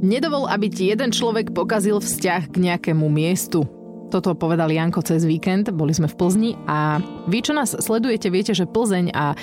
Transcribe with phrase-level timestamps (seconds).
[0.00, 3.68] Nedovol, aby ti jeden človek pokazil vzťah k nejakému miestu.
[4.10, 6.98] Toto povedal Janko cez víkend, boli sme v Plzni a
[7.30, 9.38] vy, čo nás sledujete, viete, že Plzeň a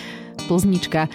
[0.51, 1.09] Plznička, e,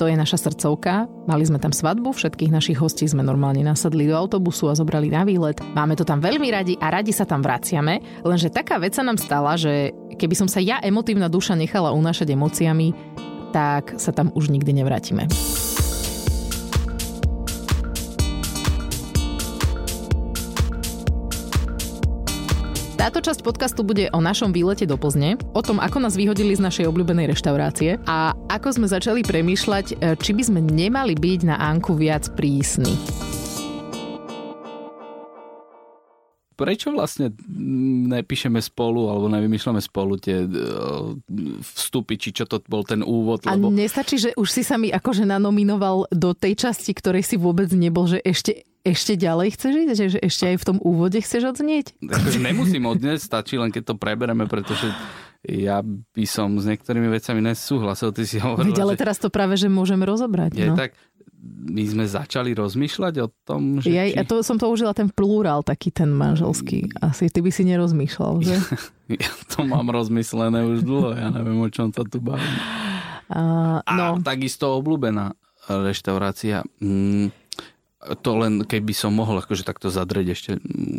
[0.00, 1.04] to je naša srdcovka.
[1.28, 5.28] Mali sme tam svadbu, všetkých našich hostí sme normálne nasadli do autobusu a zobrali na
[5.28, 5.60] výlet.
[5.76, 9.20] Máme to tam veľmi radi a radi sa tam vraciame, lenže taká vec sa nám
[9.20, 12.96] stala, že keby som sa ja emotívna duša nechala unášať emóciami,
[13.52, 15.28] tak sa tam už nikdy nevrátime.
[23.04, 26.64] Táto časť podcastu bude o našom výlete do Plzne, o tom, ako nás vyhodili z
[26.64, 31.60] našej obľúbenej reštaurácie a ako sme začali premýšľať, e, či by sme nemali byť na
[31.60, 32.96] Anku viac prísni.
[36.54, 37.34] prečo vlastne
[38.14, 40.48] nepíšeme spolu alebo nevymýšľame spolu tie e,
[41.60, 43.44] vstupy, či čo to bol ten úvod?
[43.44, 43.68] Lebo...
[43.68, 47.68] A nestačí, že už si sa mi akože nanominoval do tej časti, ktorej si vôbec
[47.74, 49.90] nebol, že ešte ešte ďalej chceš ísť?
[49.96, 51.96] Že ešte aj v tom úvode chceš odznieť?
[52.04, 54.92] Takže nemusím odnieť, stačí len keď to prebereme, pretože
[55.44, 58.12] ja by som s niektorými vecami nesúhlasil.
[58.12, 59.00] Ty si hovoril, Veď, ale že...
[59.00, 60.52] teraz to práve, že môžeme rozobrať.
[60.56, 60.76] Je, no.
[60.76, 60.96] tak
[61.44, 63.92] my sme začali rozmýšľať o tom, že...
[63.92, 64.24] Ja, či...
[64.24, 66.92] to som použila ten plurál, taký ten manželský.
[67.04, 68.56] Asi ty by si nerozmýšľal, že?
[69.24, 72.56] ja to mám rozmyslené už dlho, ja neviem, o čom to tu bavím.
[73.28, 74.16] Uh, no.
[74.16, 75.36] A takisto obľúbená
[75.68, 76.64] reštaurácia.
[76.80, 77.32] Mm,
[78.20, 80.50] to len keby som mohol akože takto zadreť ešte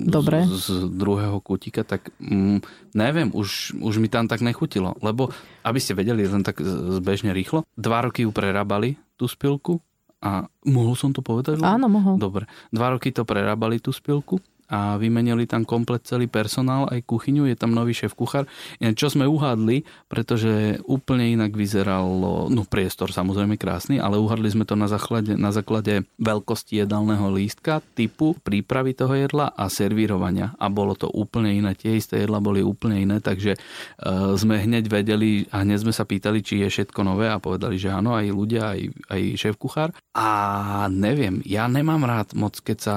[0.10, 0.46] Dobre.
[0.50, 2.66] Z, z druhého kútika, tak mm,
[2.98, 4.98] neviem, už, už mi tam tak nechutilo.
[5.06, 5.30] Lebo,
[5.62, 6.62] aby ste vedeli, len tak
[6.98, 9.80] zbežne rýchlo, dva roky ju prerábali, tú spilku,
[10.26, 11.62] a mohol som to povedať?
[11.62, 12.18] Áno, mohol.
[12.18, 12.50] Dobre.
[12.74, 17.56] Dva roky to prerábali tú spilku a vymenili tam komplet celý personál, aj kuchyňu, je
[17.58, 18.50] tam nový šéf kuchár.
[18.82, 24.74] Čo sme uhádli, pretože úplne inak vyzeralo, no priestor samozrejme krásny, ale uhádli sme to
[24.74, 30.58] na základe, na základe veľkosti jedálneho lístka, typu prípravy toho jedla a servírovania.
[30.58, 34.90] A bolo to úplne iné, tie isté jedla boli úplne iné, takže uh, sme hneď
[34.90, 38.28] vedeli a hneď sme sa pýtali, či je všetko nové a povedali, že áno, aj
[38.34, 38.82] ľudia, aj,
[39.14, 39.94] aj šéf kuchár.
[40.18, 40.28] A
[40.90, 42.96] neviem, ja nemám rád moc, keď sa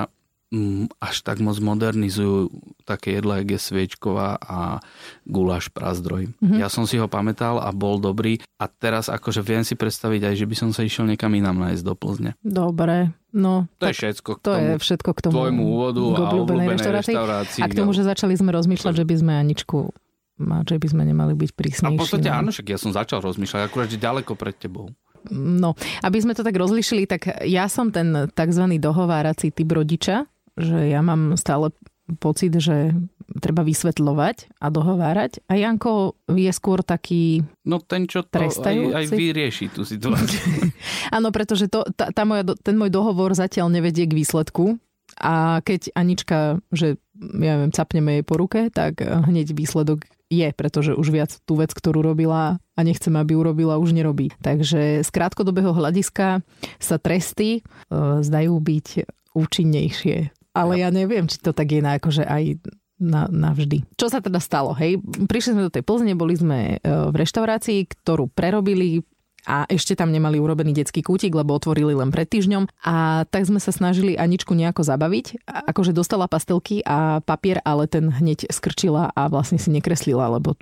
[0.97, 2.49] až tak moc modernizujú
[2.89, 4.81] také jedla, jak je sviečková a
[5.29, 6.33] guláš prazdroj.
[6.41, 6.57] Mm-hmm.
[6.57, 10.35] Ja som si ho pamätal a bol dobrý a teraz akože viem si predstaviť aj,
[10.41, 12.33] že by som sa išiel niekam inám nájsť do Plzne.
[12.41, 13.69] Dobre, no.
[13.77, 17.61] To je všetko k tomu, to je všetko k tomu tvojmu úvodu a obľúbenej reštaurácii.
[17.61, 19.93] A k tomu, že začali sme rozmýšľať, že by sme Aničku
[20.39, 21.83] že by sme nemali byť prísnejší.
[21.83, 22.39] A v podstate no.
[22.39, 24.95] áno, však ja som začal rozmýšľať, akurát, že ďaleko pred tebou.
[25.35, 25.75] No,
[26.07, 28.65] aby sme to tak rozlišili, tak ja som ten tzv.
[28.79, 31.71] dohovárací typ rodiča, že ja mám stále
[32.17, 32.97] pocit, že
[33.37, 35.45] treba vysvetľovať a dohovárať.
[35.53, 40.73] A Janko je skôr taký No ten, čo to aj, aj vyrieši tú situáciu.
[41.17, 44.81] Áno, pretože to, tá, tá moja, ten môj dohovor zatiaľ nevedie k výsledku.
[45.21, 50.93] A keď Anička, že ja neviem, capneme jej po ruke, tak hneď výsledok je, pretože
[50.93, 54.31] už viac tú vec, ktorú robila a nechcem, aby urobila, už nerobí.
[54.45, 56.45] Takže z krátkodobého hľadiska
[56.77, 57.61] sa tresty e,
[58.21, 58.87] zdajú byť
[59.33, 62.59] účinnejšie ale ja neviem, či to tak je na, akože aj
[62.99, 63.87] na, navždy.
[63.95, 64.75] Čo sa teda stalo?
[64.75, 64.99] Hej,
[65.31, 69.07] prišli sme do tej Plzne, boli sme e, v reštaurácii, ktorú prerobili
[69.47, 72.69] a ešte tam nemali urobený detský kútik, lebo otvorili len pred týždňom.
[72.85, 75.47] A tak sme sa snažili Aničku nejako zabaviť.
[75.47, 80.59] Akože dostala pastelky a papier, ale ten hneď skrčila a vlastne si nekreslila, lebo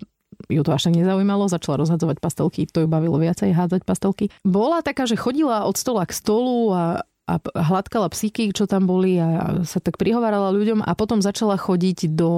[0.47, 4.29] ju to až tak nezaujímalo, začala rozhadzovať pastelky, to ju bavilo viacej hádzať pastelky.
[4.45, 9.19] Bola taká, že chodila od stola k stolu a a hladkala psíky, čo tam boli
[9.19, 12.31] a sa tak prihovárala ľuďom a potom začala chodiť do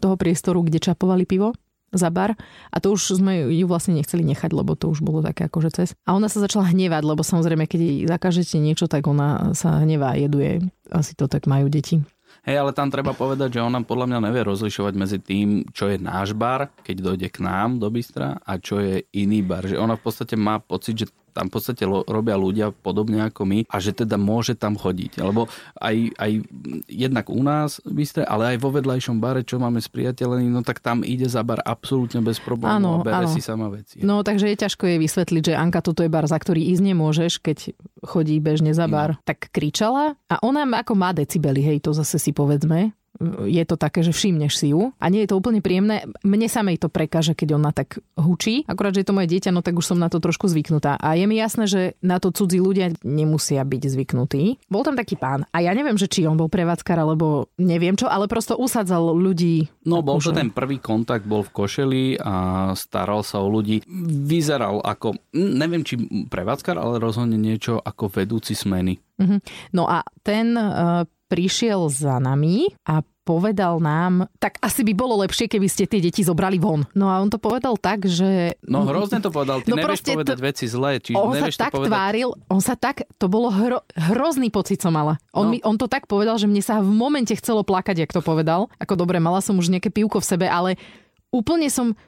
[0.00, 1.52] toho priestoru, kde čapovali pivo
[1.92, 2.34] za bar
[2.72, 5.88] a to už sme ju vlastne nechceli nechať, lebo to už bolo také akože cez.
[6.08, 10.16] A ona sa začala hnevať, lebo samozrejme, keď jej zakážete niečo, tak ona sa hnevá,
[10.16, 10.64] jeduje.
[10.88, 12.00] Asi to tak majú deti.
[12.46, 15.98] Hej, ale tam treba povedať, že ona podľa mňa nevie rozlišovať medzi tým, čo je
[15.98, 19.66] náš bar, keď dojde k nám do Bystra a čo je iný bar.
[19.66, 21.06] Že ona v podstate má pocit, že
[21.36, 25.20] tam v podstate lo, robia ľudia podobne ako my a že teda môže tam chodiť.
[25.20, 26.30] Lebo aj, aj
[26.88, 31.04] jednak u nás v ale aj vo vedľajšom bare, čo máme spriateľený, no tak tam
[31.04, 33.34] ide za bar absolútne bez problémov a bere áno.
[33.34, 34.00] si sama veci.
[34.00, 37.32] No takže je ťažko je vysvetliť, že Anka, toto je bar, za ktorý ísť nemôžeš,
[37.42, 37.76] keď
[38.06, 39.18] chodí bežne za bar.
[39.18, 39.26] No.
[39.26, 42.94] Tak kričala a ona ako má decibely, hej, to zase si povedzme,
[43.46, 46.04] je to také, že všimneš si ju a nie je to úplne príjemné.
[46.22, 48.64] Mne samej to prekáže, keď ona tak hučí.
[48.68, 50.96] Akurát, že je to moje dieťa, no tak už som na to trošku zvyknutá.
[51.00, 54.68] A je mi jasné, že na to cudzí ľudia nemusia byť zvyknutí.
[54.68, 58.08] Bol tam taký pán a ja neviem, že či on bol prevádzkar alebo neviem čo,
[58.08, 59.68] ale prosto usadzal ľudí.
[59.88, 62.34] No bol to ten prvý kontakt, bol v košeli a
[62.76, 63.82] staral sa o ľudí.
[64.26, 65.96] Vyzeral ako, neviem či
[66.28, 68.98] prevádzkar, ale rozhodne niečo ako vedúci smeny.
[69.16, 69.40] Uh-huh.
[69.72, 75.50] No a ten uh, prišiel za nami a povedal nám, tak asi by bolo lepšie,
[75.50, 76.86] keby ste tie deti zobrali von.
[76.94, 78.54] No a on to povedal tak, že...
[78.62, 80.46] No hrozne to povedal, ty no nevieš povedať to...
[80.46, 81.02] veci zlé.
[81.02, 81.90] Čiže on nevieš sa tak povedať...
[81.90, 85.18] tváril, on sa tak, to bolo hro, hrozný pocit som mala.
[85.34, 85.50] On, no.
[85.50, 88.70] mi, on to tak povedal, že mne sa v momente chcelo plakať, jak to povedal.
[88.78, 90.78] Ako dobre, mala som už nejaké pivko v sebe, ale
[91.34, 91.98] úplne som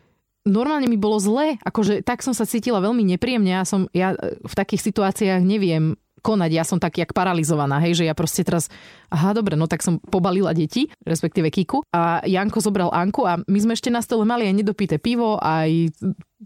[0.47, 3.53] normálne mi bolo zlé, akože tak som sa cítila veľmi nepríjemne.
[3.53, 6.51] Ja som, ja v takých situáciách neviem konať.
[6.53, 8.69] Ja som tak jak paralizovaná, hej, že ja proste teraz,
[9.09, 13.59] aha, dobre, no tak som pobalila deti, respektíve Kiku a Janko zobral Anku a my
[13.59, 15.89] sme ešte na stole mali aj nedopité pivo, aj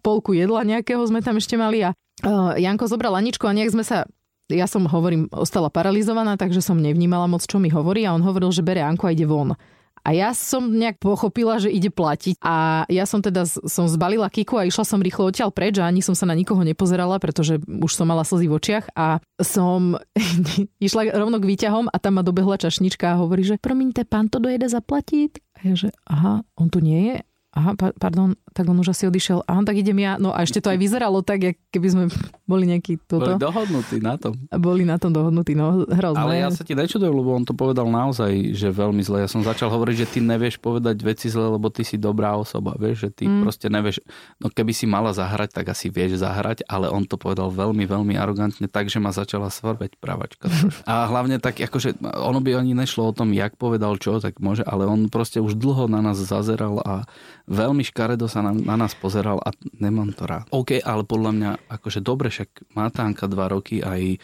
[0.06, 1.90] polku jedla nejakého sme tam ešte mali a
[2.22, 4.06] uh, Janko zobral Aničku a nejak sme sa
[4.52, 8.52] ja som, hovorím, ostala paralizovaná, takže som nevnímala moc, čo mi hovorí a on hovoril,
[8.52, 9.56] že bere Anku a ide von.
[10.02, 12.42] A ja som nejak pochopila, že ide platiť.
[12.42, 16.02] A ja som teda som zbalila Kiku a išla som rýchlo odtiaľ preč a ani
[16.02, 19.94] som sa na nikoho nepozerala, pretože už som mala slzy v očiach a som
[20.86, 24.42] išla rovno k výťahom a tam ma dobehla čašnička a hovorí, že promiňte, pán to
[24.42, 25.38] dojede zaplatiť?
[25.62, 27.16] A ja, že aha, on tu nie je?
[27.52, 30.20] aha, pardon, tak on už asi odišiel, aha, tak idem ja.
[30.20, 32.04] No a ešte to aj vyzeralo tak, keby sme
[32.44, 33.32] boli nejaký toto.
[33.32, 34.36] Boli dohodnutí na tom.
[34.52, 36.20] Boli na tom dohodnutí, no hrozné.
[36.20, 39.24] Ale ja sa ti nečudujem, lebo on to povedal naozaj, že veľmi zle.
[39.24, 42.76] Ja som začal hovoriť, že ty nevieš povedať veci zle, lebo ty si dobrá osoba,
[42.76, 43.40] vieš, že ty mm.
[43.40, 44.04] proste nevieš,
[44.36, 48.14] no keby si mala zahrať, tak asi vieš zahrať, ale on to povedal veľmi, veľmi
[48.20, 50.52] arogantne, takže ma začala svrbeť pravačka.
[50.90, 54.60] a hlavne tak, akože ono by ani nešlo o tom, jak povedal čo, tak môže,
[54.68, 57.08] ale on proste už dlho na nás zazeral a
[57.48, 60.50] veľmi škaredo sa na, na nás pozeral a nemám to rád.
[60.50, 64.18] OK, ale podľa mňa, akože dobre, však má Tánka dva roky aj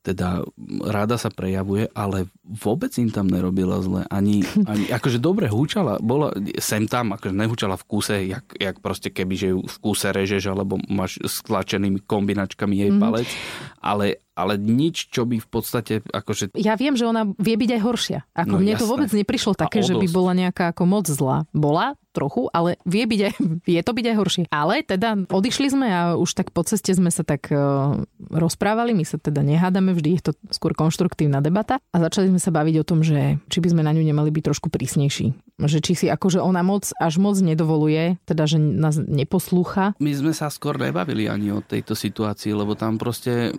[0.00, 0.40] teda
[0.80, 4.08] rada sa prejavuje, ale vôbec im tam nerobila zle.
[4.08, 4.40] Ani,
[4.70, 9.34] ani akože dobre húčala, bola sem tam, akože nehúčala v kúse, jak, jak proste keby,
[9.36, 13.00] že ju v kúse režeš, alebo máš s tlačenými kombinačkami jej mhm.
[13.00, 13.84] palec, mm-hmm.
[13.84, 16.56] ale ale nič, čo by v podstate akože...
[16.56, 18.18] Ja viem, že ona vie byť aj horšia.
[18.32, 18.82] Ako no, mne jasné.
[18.82, 21.44] to vôbec neprišlo také, že by bola nejaká ako moc zlá.
[21.52, 23.34] Bola trochu, ale vie, byť aj,
[23.68, 24.42] vie to byť aj horšie.
[24.50, 29.06] Ale teda odišli sme a už tak po ceste sme sa tak uh, rozprávali, my
[29.06, 32.84] sa teda nehádame, vždy je to skôr konštruktívna debata a začali sme sa baviť o
[32.86, 35.49] tom, že či by sme na ňu nemali byť trošku prísnejší.
[35.60, 39.92] Že či si akože ona moc, až moc nedovoluje, teda že nás neposlúcha.
[40.00, 43.52] My sme sa skôr nebavili ani o tejto situácii, lebo tam proste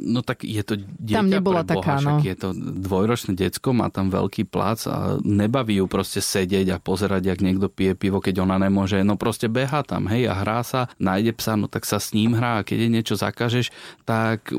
[0.00, 2.16] No tak je to dieťa tam nebola pre Boha, taká, no.
[2.18, 7.28] je to dvojročné decko, má tam veľký plac a nebaví ju proste sedieť a pozerať,
[7.28, 9.04] jak niekto pije pivo, keď ona nemôže.
[9.04, 12.32] No proste beha tam, hej, a hrá sa, nájde psa, no tak sa s ním
[12.32, 13.68] hrá a keď je niečo zakažeš,
[14.08, 14.50] tak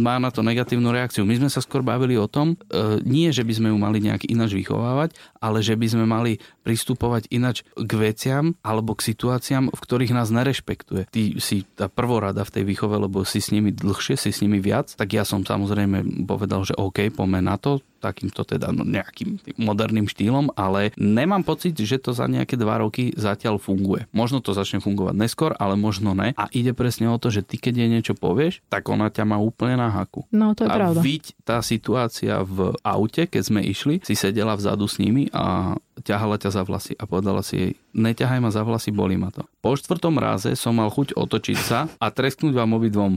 [0.00, 1.28] má na to negatívnu reakciu.
[1.28, 4.26] My sme sa skôr bavili o tom, e, nie, že by sme ju mali nejak
[4.32, 5.12] ináč vychovávať,
[5.44, 6.25] ale že by sme mali
[6.66, 11.06] pristupovať ináč k veciam alebo k situáciám, v ktorých nás nerešpektuje.
[11.06, 14.58] Ty si tá prvorada v tej výchove, lebo si s nimi dlhšie, si s nimi
[14.58, 19.40] viac, tak ja som samozrejme povedal, že OK, poďme na to, takýmto teda no, nejakým
[19.56, 24.06] moderným štýlom, ale nemám pocit, že to za nejaké dva roky zatiaľ funguje.
[24.12, 26.36] Možno to začne fungovať neskôr, ale možno ne.
[26.36, 29.40] A ide presne o to, že ty keď jej niečo povieš, tak ona ťa má
[29.40, 30.28] úplne na haku.
[30.30, 31.00] No to je a pravda.
[31.00, 36.36] Viď tá situácia v aute, keď sme išli, si sedela vzadu s nimi a ťahala
[36.36, 39.48] ťa za vlasy a povedala si jej, neťahaj ma za vlasy, boli ma to.
[39.64, 43.16] Po štvrtom ráze som mal chuť otočiť sa a tresknúť vám obidvom.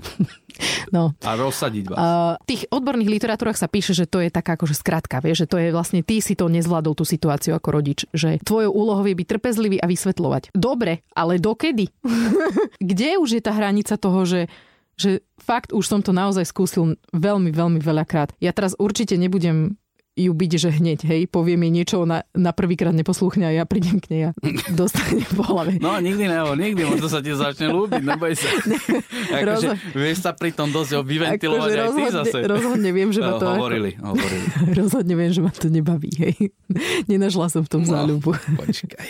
[0.92, 1.14] No.
[1.24, 1.98] A rozsadiť vás.
[2.00, 5.50] Uh, v tých odborných literatúrach sa píše, že to je taká akože skratka, vieš, že
[5.50, 9.18] to je vlastne ty si to nezvládol tú situáciu ako rodič, že tvojou úlohou je
[9.18, 10.54] byť trpezlivý a vysvetľovať.
[10.54, 11.90] Dobre, ale dokedy?
[12.94, 14.45] Kde už je tá hranica toho, že
[14.99, 18.35] že fakt už som to naozaj skúsil veľmi, veľmi veľakrát.
[18.44, 19.80] Ja teraz určite nebudem
[20.19, 24.04] ju byť, že hneď, hej, povie mi niečo, na, na prvýkrát neposlúchne a ja prídem
[24.04, 24.31] k nej a
[24.80, 25.80] dostane po hlave.
[25.80, 28.49] No nikdy neho, nikdy, možno sa ti začne ľúbiť, neboj sa.
[29.40, 32.38] akože, Rozho- vieš sa pri tom dosť vyventilovať akože aj ty zase.
[32.44, 33.47] Rozhodne viem, že ma to...
[33.56, 34.11] Hovorili, ako...
[34.11, 34.45] hovorili.
[34.76, 36.35] rozhodne viem, že ma to nebaví, hej.
[37.07, 38.35] Nenašla som v tom no, záľubu.
[38.35, 39.07] Počkaj.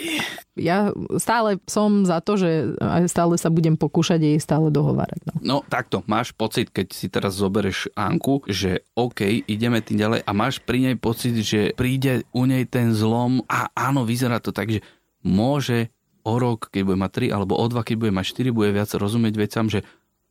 [0.58, 0.92] Ja
[1.22, 2.76] stále som za to, že
[3.08, 5.22] stále sa budem pokúšať jej stále dohovárať.
[5.30, 5.34] No.
[5.40, 10.32] no takto, máš pocit, keď si teraz zobereš Anku, že OK, ideme tým ďalej a
[10.34, 14.74] máš pri nej pocit, že príde u nej ten zlom a áno, vyzerá to tak,
[14.74, 14.82] že
[15.24, 15.94] môže
[16.28, 18.90] o rok, keď bude mať 3 alebo o 2, keď bude mať 4, bude viac
[18.92, 19.88] rozumieť vecam, že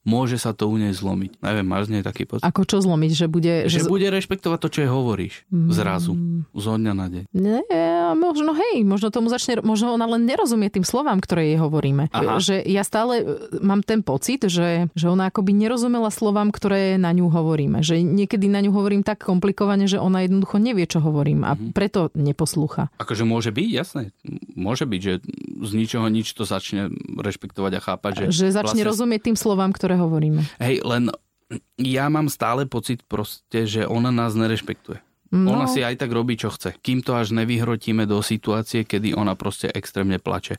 [0.08, 1.44] môže sa to u nej zlomiť.
[1.44, 2.40] Neviem, máš z nej taký pocit?
[2.48, 3.12] Ako čo zlomiť?
[3.12, 3.54] Že bude...
[3.68, 5.44] Že, že bude rešpektovať to, čo jej hovoríš.
[5.52, 6.16] Zrazu.
[6.56, 7.22] Zo dňa na deň.
[7.36, 7.60] Nie,
[8.16, 12.08] možno hej, možno tomu začne, možno ona len nerozumie tým slovám, ktoré jej hovoríme.
[12.16, 12.40] Aha.
[12.40, 13.24] Že ja stále e,
[13.60, 17.84] mám ten pocit, že, že ona akoby nerozumela slovám, ktoré na ňu hovoríme.
[17.84, 21.76] Že niekedy na ňu hovorím tak komplikovane, že ona jednoducho nevie, čo hovorím a mm-hmm.
[21.76, 22.88] preto neposlúcha.
[22.96, 24.16] Akože môže byť, jasné.
[24.56, 25.12] Môže byť, že
[25.58, 26.88] z ničoho nič to začne
[27.18, 28.12] rešpektovať a chápať.
[28.24, 28.88] Že, že začne vlastne...
[28.88, 30.46] rozumieť tým slovám, ktoré hovoríme.
[30.62, 31.10] Hej, len
[31.80, 35.00] ja mám stále pocit proste, že ona nás nerešpektuje.
[35.28, 35.60] No.
[35.60, 36.72] Ona si aj tak robí, čo chce.
[36.80, 40.56] Kým to až nevyhrotíme do situácie, kedy ona proste extrémne plače.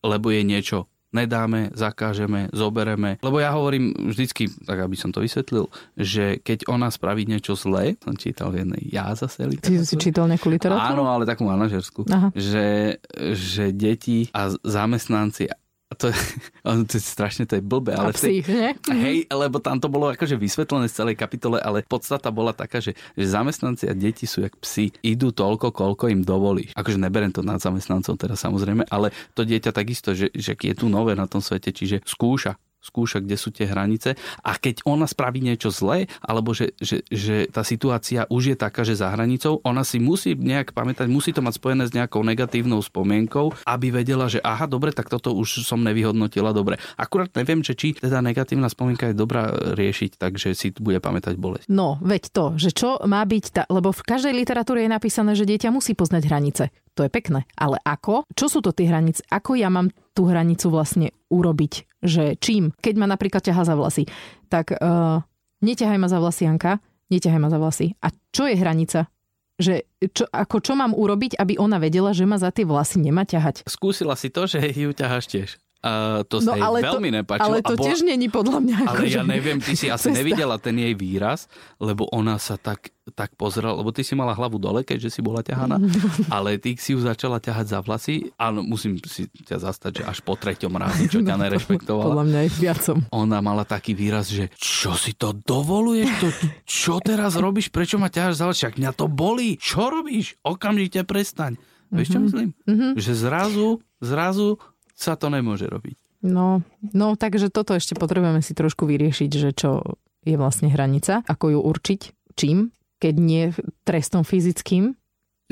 [0.00, 3.16] Lebo je niečo nedáme, zakážeme, zobereme.
[3.24, 7.96] Lebo ja hovorím vždycky, tak aby som to vysvetlil, že keď ona spraví niečo zlé,
[8.04, 9.80] som čítal v jednej ja zase literatúru.
[9.80, 11.00] Ty si čítal nejakú literatúru?
[11.00, 12.04] Áno, ale takú manažerskú.
[12.36, 13.00] Že,
[13.32, 15.48] že deti a zamestnanci
[15.94, 16.10] to,
[16.90, 17.94] to je strašne to je blbé.
[17.94, 22.34] Ale psi, tej, hej, lebo tam to bolo akože vysvetlené z celej kapitole, ale podstata
[22.34, 24.90] bola taká, že, že zamestnanci a deti sú jak psi.
[25.06, 26.74] Idú toľko, koľko im dovolíš.
[26.74, 30.90] Akože neberiem to nad zamestnancom teraz samozrejme, ale to dieťa takisto, že, že je tu
[30.90, 34.14] nové na tom svete, čiže skúša skúša, kde sú tie hranice
[34.46, 38.86] a keď ona spraví niečo zlé, alebo že, že, že tá situácia už je taká,
[38.86, 42.78] že za hranicou, ona si musí nejak pamätať, musí to mať spojené s nejakou negatívnou
[42.78, 46.78] spomienkou, aby vedela, že aha, dobre, tak toto už som nevyhodnotila dobre.
[46.94, 51.66] Akurát neviem, že či teda negatívna spomienka je dobrá riešiť, takže si bude pamätať bolesť.
[51.72, 55.48] No, veď to, že čo má byť, tá, lebo v každej literatúre je napísané, že
[55.48, 56.64] dieťa musí poznať hranice
[56.96, 57.44] to je pekné.
[57.60, 58.24] Ale ako?
[58.32, 59.20] Čo sú to tie hranice?
[59.28, 62.00] Ako ja mám tú hranicu vlastne urobiť?
[62.00, 62.72] Že čím?
[62.80, 64.08] Keď ma napríklad ťaha za vlasy,
[64.48, 65.20] tak uh,
[65.60, 66.80] neťahaj ma za vlasy, Janka,
[67.12, 67.92] neťahaj ma za vlasy.
[68.00, 69.12] A čo je hranica?
[69.60, 73.28] Že čo, ako čo mám urobiť, aby ona vedela, že ma za tie vlasy nemá
[73.28, 73.68] ťahať?
[73.68, 75.48] Skúsila si to, že ju ťaháš tiež.
[75.84, 77.46] Uh, to no, sa ale jej veľmi to, nepáčilo.
[77.46, 77.86] Ale to bola...
[77.86, 78.76] tiež není podľa mňa.
[78.90, 80.16] Ale ja neviem, ty si asi cesta.
[80.16, 81.46] nevidela ten jej výraz,
[81.78, 85.44] lebo ona sa tak, tak pozrela, lebo ty si mala hlavu dole, keďže si bola
[85.44, 85.78] ťahaná,
[86.36, 88.34] ale ty si ju začala ťahať za vlasy.
[88.40, 92.12] Áno, musím si ťa zastať, že až po treťom raze, čo ťa no, nerešpektovala.
[92.16, 92.96] Podľa mňa aj viacom.
[93.12, 96.08] Ona mala taký výraz, že čo si to dovoluješ?
[96.18, 96.28] To,
[96.66, 97.70] čo teraz robíš?
[97.70, 98.58] Prečo ma ťaháš za vlasy?
[98.64, 99.54] Však mňa to bolí.
[99.60, 100.34] Čo robíš?
[100.42, 101.60] Okamžite prestaň.
[101.94, 102.24] Vieš, čo mhm.
[102.26, 102.48] myslím?
[102.66, 102.90] Mm-hmm.
[102.98, 103.68] Že zrazu,
[104.02, 104.58] zrazu
[104.96, 106.24] sa to nemôže robiť.
[106.24, 106.64] No,
[106.96, 111.60] no takže toto ešte potrebujeme si trošku vyriešiť, že čo je vlastne hranica, ako ju
[111.62, 112.00] určiť,
[112.34, 113.44] čím, keď nie
[113.84, 114.96] trestom fyzickým.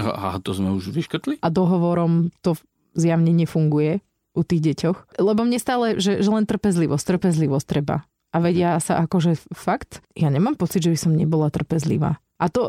[0.01, 1.39] A, a to sme už vyškrtli?
[1.39, 2.59] A dohovorom to
[2.99, 4.03] zjavne nefunguje
[4.35, 5.23] u tých deťoch.
[5.23, 8.03] Lebo mne stále, že, že len trpezlivosť, trpezlivosť treba.
[8.35, 12.19] A vedia sa akože fakt, ja nemám pocit, že by som nebola trpezlivá.
[12.43, 12.67] A to,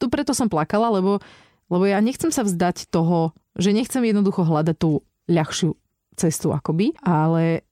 [0.00, 1.20] to preto som plakala, lebo,
[1.68, 5.76] lebo ja nechcem sa vzdať toho, že nechcem jednoducho hľadať tú ľahšiu
[6.22, 7.66] cestu akoby, ale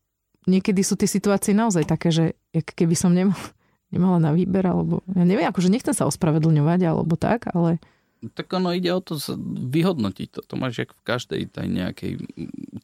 [0.50, 3.38] niekedy sú tie situácie naozaj také, že keby som nemal,
[3.94, 7.78] nemala na výber, alebo ja neviem, akože nechcem sa ospravedlňovať alebo tak, ale...
[8.20, 9.16] Tak ono ide o to
[9.72, 10.40] vyhodnotiť to.
[10.44, 12.12] To máš jak v každej tej nejakej...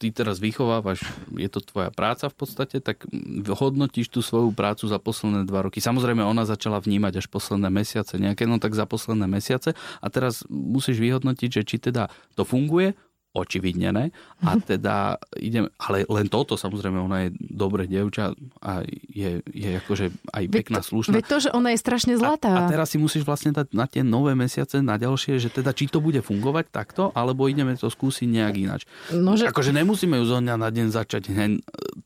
[0.00, 1.04] Ty teraz vychovávaš,
[1.36, 3.04] je to tvoja práca v podstate, tak
[3.44, 5.84] hodnotíš tú svoju prácu za posledné dva roky.
[5.84, 9.76] Samozrejme, ona začala vnímať až posledné mesiace nejaké, no tak za posledné mesiace.
[10.00, 12.96] A teraz musíš vyhodnotiť, že či teda to funguje,
[13.36, 14.08] očividnené.
[14.08, 14.44] ne.
[14.44, 18.32] A teda idem, ale len toto, samozrejme, ona je dobré dievča
[18.64, 18.80] a
[19.12, 21.12] je, je akože aj pekná, slušná.
[21.12, 22.52] Veď to, že ona je strašne zlatá.
[22.52, 25.76] A, a teraz si musíš vlastne dať na tie nové mesiace, na ďalšie, že teda
[25.76, 28.82] či to bude fungovať takto, alebo ideme to skúsiť nejak ináč.
[29.12, 29.48] No, že...
[29.52, 31.52] Akože nemusíme ju zo dňa na deň začať hen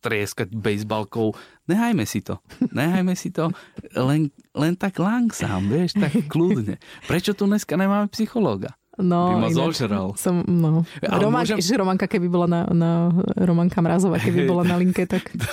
[0.01, 1.37] trieskať bejsbalkou.
[1.71, 2.43] Nehajme si to.
[2.75, 3.53] Nehajme si to
[3.95, 6.81] len, len tak langsám, vieš, tak kľudne.
[7.07, 8.80] Prečo tu dneska nemáme psychológa?
[8.99, 10.19] No, by ma zožral.
[10.19, 10.83] Som, no.
[10.99, 11.63] Roman, môžem...
[11.79, 12.91] Romanka, keby bola na, na
[13.39, 15.31] Romanka Mrazová, keby bola na linke, tak...
[15.41, 15.47] to,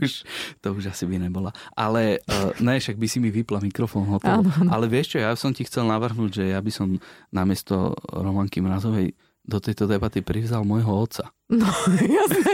[0.00, 0.24] už,
[0.64, 1.52] to už asi by nebola.
[1.76, 4.40] Ale uh, ne, však by si mi vypla mikrofón hotovo.
[4.40, 4.70] Áno, áno.
[4.72, 6.96] Ale vieš čo, ja som ti chcel navrhnúť, že ja by som
[7.28, 9.12] namiesto Romanky Mrazovej
[9.48, 11.32] do tejto debaty privzal môjho otca.
[11.48, 11.64] No,
[12.20, 12.52] jasné.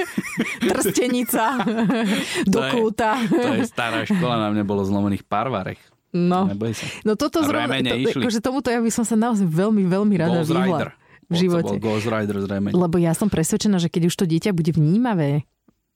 [0.63, 1.59] Trstenica.
[2.55, 3.19] do to kúta.
[3.27, 5.83] Je, to je stará škola, na mne bolo zlomených parvarech.
[6.15, 6.47] No,
[7.03, 10.95] no toto zrovna, to, akože tomuto ja by som sa naozaj veľmi, veľmi rada vyhla
[11.27, 11.75] v živote.
[11.83, 12.71] Ghost Rider zrejme.
[12.71, 15.43] Lebo ja som presvedčená, že keď už to dieťa bude vnímavé,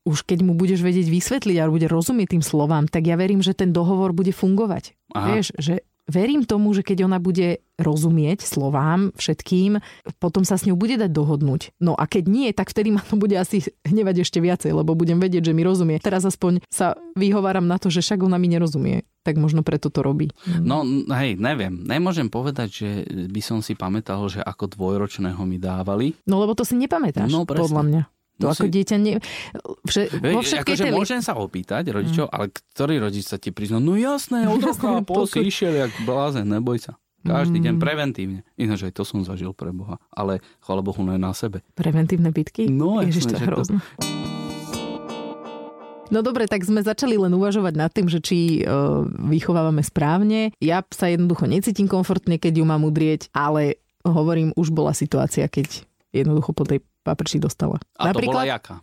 [0.03, 3.55] už keď mu budeš vedieť vysvetliť a bude rozumieť tým slovám, tak ja verím, že
[3.55, 4.97] ten dohovor bude fungovať.
[5.13, 5.37] Aha.
[5.37, 9.79] Vieš, že verím tomu, že keď ona bude rozumieť slovám všetkým,
[10.17, 11.77] potom sa s ňou bude dať dohodnúť.
[11.79, 15.21] No a keď nie, tak vtedy ma to bude asi hnevať ešte viacej, lebo budem
[15.21, 16.01] vedieť, že mi rozumie.
[16.01, 19.05] Teraz aspoň sa vyhováram na to, že však ona mi nerozumie.
[19.29, 20.33] Tak možno preto to robí.
[20.59, 20.81] No
[21.13, 21.85] hej, neviem.
[21.85, 22.89] Nemôžem povedať, že
[23.29, 26.17] by som si pamätal, že ako dvojročného mi dávali.
[26.25, 28.03] No lebo to si nepamätáš, no, podľa mňa.
[28.39, 29.13] To Musí- ako dieťa ne...
[29.83, 30.03] Vše...
[30.17, 30.95] Vo akože tej...
[30.95, 33.77] môžem sa opýtať rodičov, ale ktorý rodič sa ti prizná?
[33.77, 36.97] No jasné, od roka a pol si išiel jak blázen, neboj sa.
[37.21, 37.65] Každý Mm.
[37.67, 38.41] deň preventívne.
[38.55, 39.99] Ináč aj to som zažil pre Boha.
[40.09, 41.67] Ale chvála Bohu, no je na sebe.
[41.75, 42.71] Preventívne bitky?
[42.71, 43.79] No, Ježiš, to je že to- hrozné.
[46.09, 50.57] No dobre, tak sme začali len uvažovať nad tým, že či uh, vychovávame správne.
[50.57, 53.77] Ja sa jednoducho necítim komfortne, keď ju mám udrieť, ale
[54.09, 55.85] hovorím, už bola situácia, keď
[56.17, 57.77] jednoducho po tej paprči dostala.
[58.01, 58.81] A to bola jaká?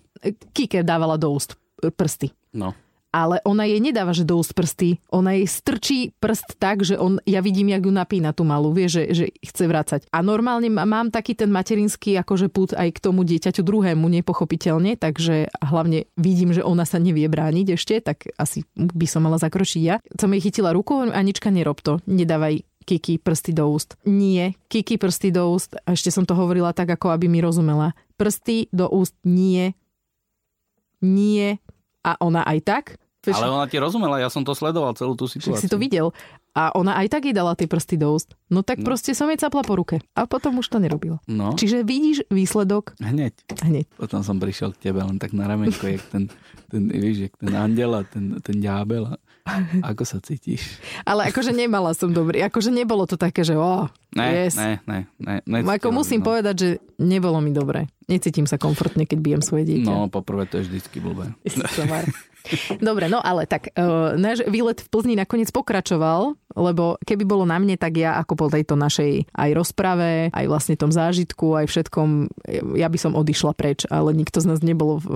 [0.53, 2.29] Kike dávala do úst prsty.
[2.53, 2.77] No.
[3.15, 4.99] Ale ona jej nedáva, že do prsty.
[5.07, 8.91] Ona jej strčí prst tak, že on, ja vidím, jak ju napína tú malú, vie,
[8.91, 10.01] že, že chce vrácať.
[10.11, 14.99] A normálne má- mám taký ten materinský akože put aj k tomu dieťaťu druhému, nepochopiteľne,
[14.99, 19.81] takže hlavne vidím, že ona sa nevie brániť ešte, tak asi by som mala zakročiť
[19.81, 20.03] ja.
[20.19, 23.97] Som jej chytila ruku, Anička, nerob to, nedávaj Kiki prsty do úst.
[24.05, 25.73] Nie, Kiki prsty do úst.
[25.87, 27.97] A ešte som to hovorila tak, ako aby mi rozumela.
[28.13, 29.73] Prsty do úst nie.
[31.01, 31.57] Nie.
[32.05, 32.85] A ona aj tak.
[33.27, 35.61] Ale ona ti rozumela, ja som to sledoval, celú tú však situáciu.
[35.61, 36.13] si to videl.
[36.51, 38.31] A ona aj tak jej dala tie prsty do úst.
[38.47, 38.85] No tak No.
[38.85, 39.99] proste som jej capla po ruke.
[40.11, 41.19] A potom už to nerobila.
[41.25, 43.35] No, Čiže vidíš výsledok hneď.
[43.59, 43.91] hneď.
[43.93, 46.31] Potom som prišiel k tebe len tak na ramenko, jak ten,
[46.67, 49.19] ten, vieš, jak ten andel a ten, ten ďábel.
[49.83, 50.81] Ako sa cítiš?
[51.03, 52.41] Ale akože nemala som dobrý.
[52.41, 54.55] Akože nebolo to také, že oh, Ne, yes.
[54.55, 56.31] ne, ne, ne, ne Ako musím no.
[56.31, 56.69] povedať, že
[57.01, 57.87] nebolo mi dobre.
[58.05, 59.89] Necítim sa komfortne, keď bijem svoje dieťa.
[59.89, 61.33] No, poprvé to je vždycky blbé.
[62.77, 67.57] Dobre, no ale tak uh, náš výlet v Plzni nakoniec pokračoval, lebo keby bolo na
[67.57, 72.09] mne, tak ja ako po tejto našej aj rozprave, aj vlastne tom zážitku, aj všetkom,
[72.77, 75.07] ja by som odišla preč, ale nikto z nás nebol v,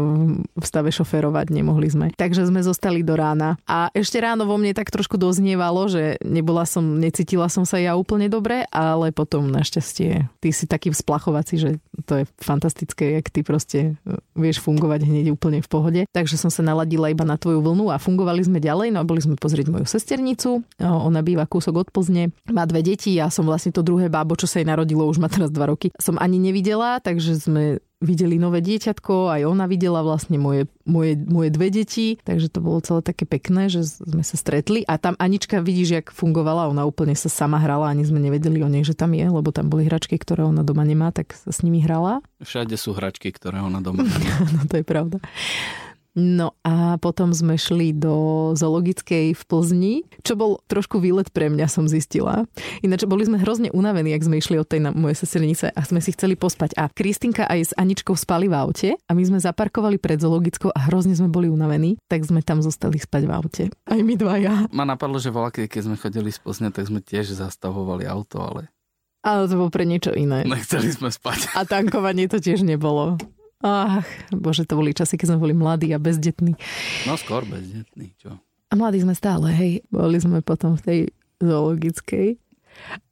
[0.41, 2.05] v stave šoférovať, nemohli sme.
[2.17, 3.61] Takže sme zostali do rána.
[3.69, 7.93] A ešte ráno vo mne tak trošku doznievalo, že nebola som, necítila som sa ja
[7.93, 11.68] úplne dobre, ale potom našťastie ty si taký splachovací, že
[12.07, 16.01] to je fantastické, jak ty proste e, vieš fungovať hneď úplne v pohode.
[16.09, 18.95] Takže som sa naladila iba na tvoju vlnu a fungovali sme ďalej.
[18.95, 20.63] No a boli sme pozrieť moju sesternicu.
[20.79, 22.31] Ona býva kúsok od Plzne.
[22.49, 23.13] Má dve deti.
[23.17, 25.91] Ja som vlastne to druhé bábo, čo sa jej narodilo, už má teraz dva roky.
[25.99, 31.49] Som ani nevidela, takže sme videli nové dieťatko, aj ona videla vlastne moje, moje, moje
[31.51, 35.59] dve deti, takže to bolo celé také pekné, že sme sa stretli a tam Anička
[35.59, 39.11] vidíš, jak fungovala, ona úplne sa sama hrala, ani sme nevedeli o nej, že tam
[39.11, 42.23] je, lebo tam boli hračky, ktoré ona doma nemá, tak sa s nimi hrala.
[42.39, 44.15] Všade sú hračky, ktoré ona doma má.
[44.55, 45.19] No to je pravda.
[46.19, 51.71] No a potom sme šli do zoologickej v Plzni, čo bol trošku výlet pre mňa,
[51.71, 52.43] som zistila.
[52.83, 56.03] Ináč boli sme hrozne unavení, ak sme išli od tej na mojej sesternice a sme
[56.03, 56.75] si chceli pospať.
[56.75, 60.91] A Kristinka aj s Aničkou spali v aute a my sme zaparkovali pred zoologickou a
[60.91, 63.63] hrozne sme boli unavení, tak sme tam zostali spať v aute.
[63.87, 64.67] Aj my dvaja.
[64.75, 68.67] Ma napadlo, že voľa, keď sme chodili z Plzne, tak sme tiež zastavovali auto, ale
[69.23, 70.43] Ale to bolo pre niečo iné.
[70.43, 71.55] nechceli sme spať.
[71.55, 73.15] A tankovanie to tiež nebolo.
[73.59, 76.55] Ach, bože, to boli časy, keď sme boli mladí a bezdetní.
[77.03, 78.39] No skôr bezdetný, čo?
[78.69, 79.83] A mladí sme stále, hej.
[79.91, 80.99] Boli sme potom v tej
[81.43, 82.39] zoologickej.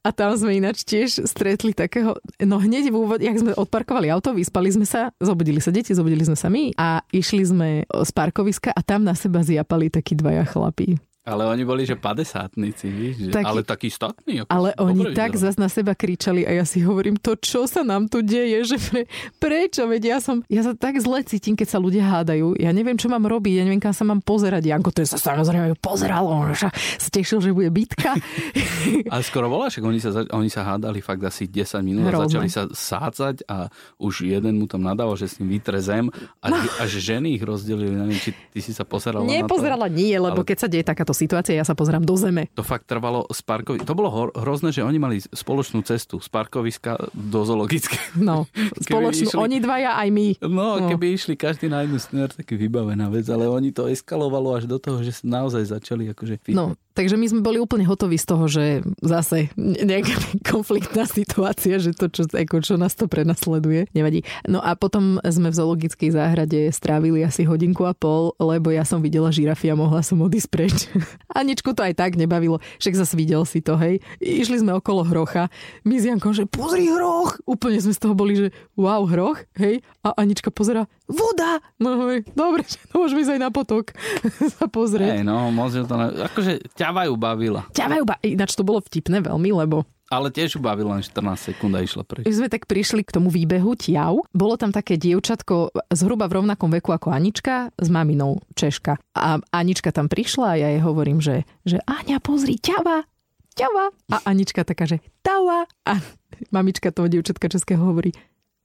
[0.00, 4.32] A tam sme ináč tiež stretli takého, no hneď v úvod, jak sme odparkovali auto,
[4.32, 8.72] vyspali sme sa, zobudili sa deti, zobudili sme sa my a išli sme z parkoviska
[8.72, 10.96] a tam na seba zjapali takí dvaja chlapí.
[11.28, 12.56] Ale oni boli, že 50
[12.88, 14.34] víš, že, Taký- ale taký statný.
[14.44, 15.44] Ako Ale oni tak vyzerali.
[15.44, 18.76] zas na seba kričali a ja si hovorím, to čo sa nám tu deje, že
[18.80, 19.02] pre,
[19.36, 22.96] prečo, veď ja som, ja sa tak zle cítim, keď sa ľudia hádajú, ja neviem,
[22.96, 26.24] čo mám robiť, ja neviem, kam sa mám pozerať, Janko, to je sa samozrejme pozeral,
[26.24, 26.72] on sa
[27.12, 28.16] tešil, že bude bitka.
[29.12, 32.48] Ale skoro bola, však oni sa, oni sa hádali fakt asi 10 minút a začali
[32.48, 33.68] sa sácať a
[34.00, 36.08] už jeden mu tam nadával, že s ním vytre zem
[36.40, 36.56] a no.
[36.80, 37.92] až ženy ich rozdelili.
[37.92, 39.34] Neviem, či ty si sa pozerala na to.
[39.34, 42.46] Nepozerala nie, lebo Ale- keď sa deje takáto situácia, ja sa pozerám do zeme.
[42.52, 43.80] To fakt trvalo z parkovi...
[43.80, 48.14] To bolo hor- hrozné, že oni mali spoločnú cestu z parkoviska do zoologického.
[48.16, 48.46] No,
[48.86, 50.26] spoločnú, išli- oni dvaja aj my.
[50.44, 50.86] No, No.
[50.86, 54.64] keby išli každý na jednu smer, tak je vybavená vec, ale oni to eskalovalo až
[54.64, 56.38] do toho, že naozaj začali akože...
[56.48, 60.18] No, takže my sme boli úplne hotoví z toho, že zase nejaká
[60.50, 64.26] konfliktná situácia, že to, čo, ako, čo nás to prenasleduje, nevadí.
[64.50, 68.98] No a potom sme v zoologickej záhrade strávili asi hodinku a pol, lebo ja som
[68.98, 70.90] videla žirafy a mohla som odísť preč.
[71.38, 74.02] Aničku to aj tak nebavilo, však zase videl si to, hej.
[74.18, 75.46] Išli sme okolo hrocha,
[75.86, 77.38] my s Jankom, že pozri hroch!
[77.46, 79.86] Úplne sme z toho boli, že wow, hroch, hej.
[80.02, 81.58] A Anička pozera, voda!
[81.80, 83.96] No hej, dobre, že no, môžeme ísť aj na potok
[84.54, 85.20] sa pozrieť.
[85.20, 85.94] Hej, no, ju to...
[85.96, 86.12] Na...
[86.28, 87.64] Akože ťava ju bavila.
[87.72, 91.20] ťavajú ba- Ináč to bolo vtipné veľmi, lebo Ale tiež ju bavila len 14
[91.52, 92.24] sekúnd a išla preč.
[92.24, 94.24] my sme tak prišli k tomu výbehu ťav.
[94.32, 98.96] Bolo tam také dievčatko zhruba v rovnakom veku ako Anička s maminou Češka.
[99.16, 103.04] A Anička tam prišla a ja jej hovorím, že, že Aňa, pozri, ťava,
[103.52, 103.92] ťava.
[104.08, 105.68] A Anička taká, že tava.
[105.84, 106.00] A
[106.56, 108.16] mamička toho dievčatka českého hovorí,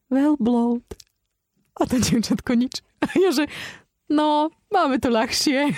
[0.07, 0.83] well blowed.
[1.79, 2.85] A to dievčatko nič.
[3.01, 3.49] A ja že,
[4.05, 5.73] no, máme to ľahšie.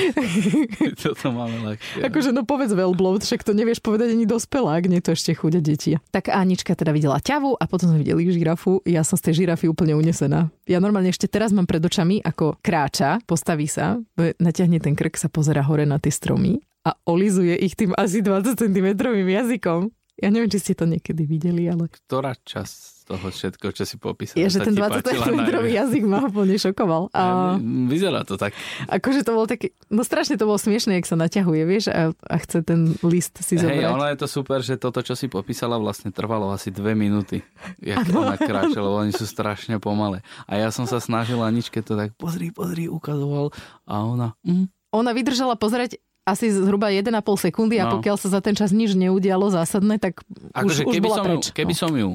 [1.02, 2.08] Toto máme ľahšie.
[2.08, 6.00] Akože no povedz veľblod, však to nevieš povedať ani dospelák, nie to ešte chude deti.
[6.08, 8.80] Tak Anička teda videla ťavu a potom sme videli žirafu.
[8.88, 10.48] Ja som z tej žirafy úplne unesená.
[10.64, 15.28] Ja normálne ešte teraz mám pred očami, ako kráča, postaví sa, natiahne ten krk, sa
[15.28, 18.88] pozera hore na tie stromy a olizuje ich tým asi 20 cm
[19.26, 19.90] jazykom.
[20.16, 21.92] Ja neviem, či ste to niekedy videli, ale...
[21.92, 24.34] Ktorá časť toho všetko, čo si popísal?
[24.34, 25.40] Je, že ten 20 cm
[25.78, 27.14] jazyk ma úplne šokoval.
[27.14, 27.54] A...
[27.86, 28.50] Vyzerá to tak.
[28.90, 29.70] Akože to bol taký...
[29.86, 33.54] No strašne to bolo smiešné, jak sa naťahuje, vieš, a, a chce ten list si
[33.54, 33.78] zobrať.
[33.78, 37.46] Hej, ono je to super, že toto, čo si popísala, vlastne trvalo asi dve minúty.
[37.78, 38.26] Jak ano.
[38.26, 40.26] ona kráčala, lebo oni sú strašne pomalé.
[40.50, 43.54] A ja som sa snažil Aničke to tak pozri, pozri, ukazoval
[43.86, 44.28] a ona...
[44.42, 44.66] Mm.
[44.94, 48.02] Ona vydržala pozerať asi zhruba 1,5 sekundy a no.
[48.02, 50.26] pokiaľ sa za ten čas nič neudialo zásadné, tak
[50.58, 51.44] už, už keby bola som preč.
[51.46, 51.78] Ju, keby no.
[51.78, 52.08] som ju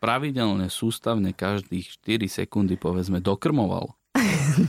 [0.00, 3.92] pravidelne, sústavne každých 4 sekundy povedzme dokrmoval,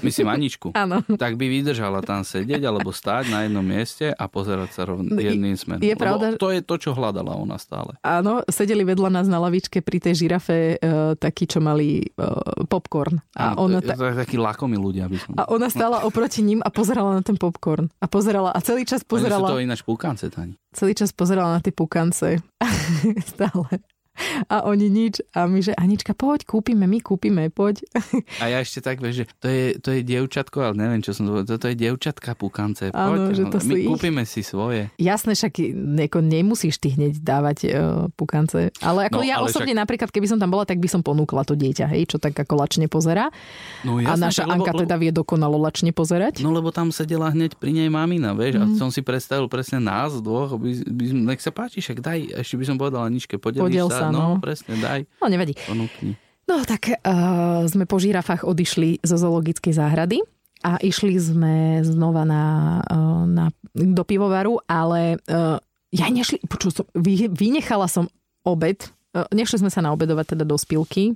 [0.04, 1.02] myslím Aničku, ano.
[1.18, 5.58] tak by vydržala tam sedieť alebo stáť na jednom mieste a pozerať sa rovn- jedným
[5.58, 5.82] smerom.
[5.82, 7.98] Je pravda, to je to, čo hľadala ona stále.
[8.06, 13.24] Áno, sedeli vedľa nás na lavičke pri tej žirafe uh, takí, čo mali uh, popcorn.
[13.34, 13.98] A áno, ona ta...
[13.98, 15.10] takí lakomí ľudia.
[15.10, 15.32] By som...
[15.40, 17.90] A ona stála oproti ním a pozerala na ten popcorn.
[18.04, 19.48] A pozerala a celý čas pozerala...
[19.48, 20.54] Oni sú to ináč púkance, Tani.
[20.72, 22.40] Celý čas pozerala na tie púkance.
[23.34, 23.82] stále
[24.48, 25.24] a oni nič.
[25.36, 27.84] A my, že Anička, poď, kúpime, my kúpime, poď.
[28.44, 31.28] A ja ešte tak, vieš, že to je, to je dievčatko, ale neviem, čo som
[31.28, 33.88] to toto je dievčatka pukance, poď, Áno, že to my ich...
[33.88, 34.92] kúpime si svoje.
[34.98, 37.72] Jasné, však neko, nemusíš ty hneď dávať uh,
[38.16, 38.74] pukance.
[38.82, 39.82] Ale ako no, ja ale osobne však...
[39.82, 42.60] napríklad, keby som tam bola, tak by som ponúkla to dieťa, hej, čo tak ako
[42.60, 43.30] lačne pozera.
[43.86, 46.44] No, jasné, a naša lebo, Anka lebo, teda vie dokonalo lačne pozerať.
[46.44, 48.62] No lebo tam sedela hneď pri nej mamina, vieš, mm.
[48.62, 48.78] a mhm.
[48.78, 51.04] som si predstavil presne nás dvoch, by, by,
[51.34, 54.38] nech sa páči, však daj, ešte by som povedala Aničke, podeliš Podiel sa, sa no,
[54.44, 55.08] presne, daj.
[55.24, 55.56] No, nevadí.
[55.66, 56.20] Ponúkni.
[56.52, 60.20] No, tak uh, sme po žirafách odišli zo zoologickej záhrady
[60.68, 62.44] a išli sme znova na,
[62.84, 65.58] uh, na, do pivovaru, ale uh,
[65.96, 68.12] ja nešli, počul som, vy, vynechala som
[68.44, 68.84] obed,
[69.16, 71.16] uh, nešli sme sa naobedovať teda do spilky,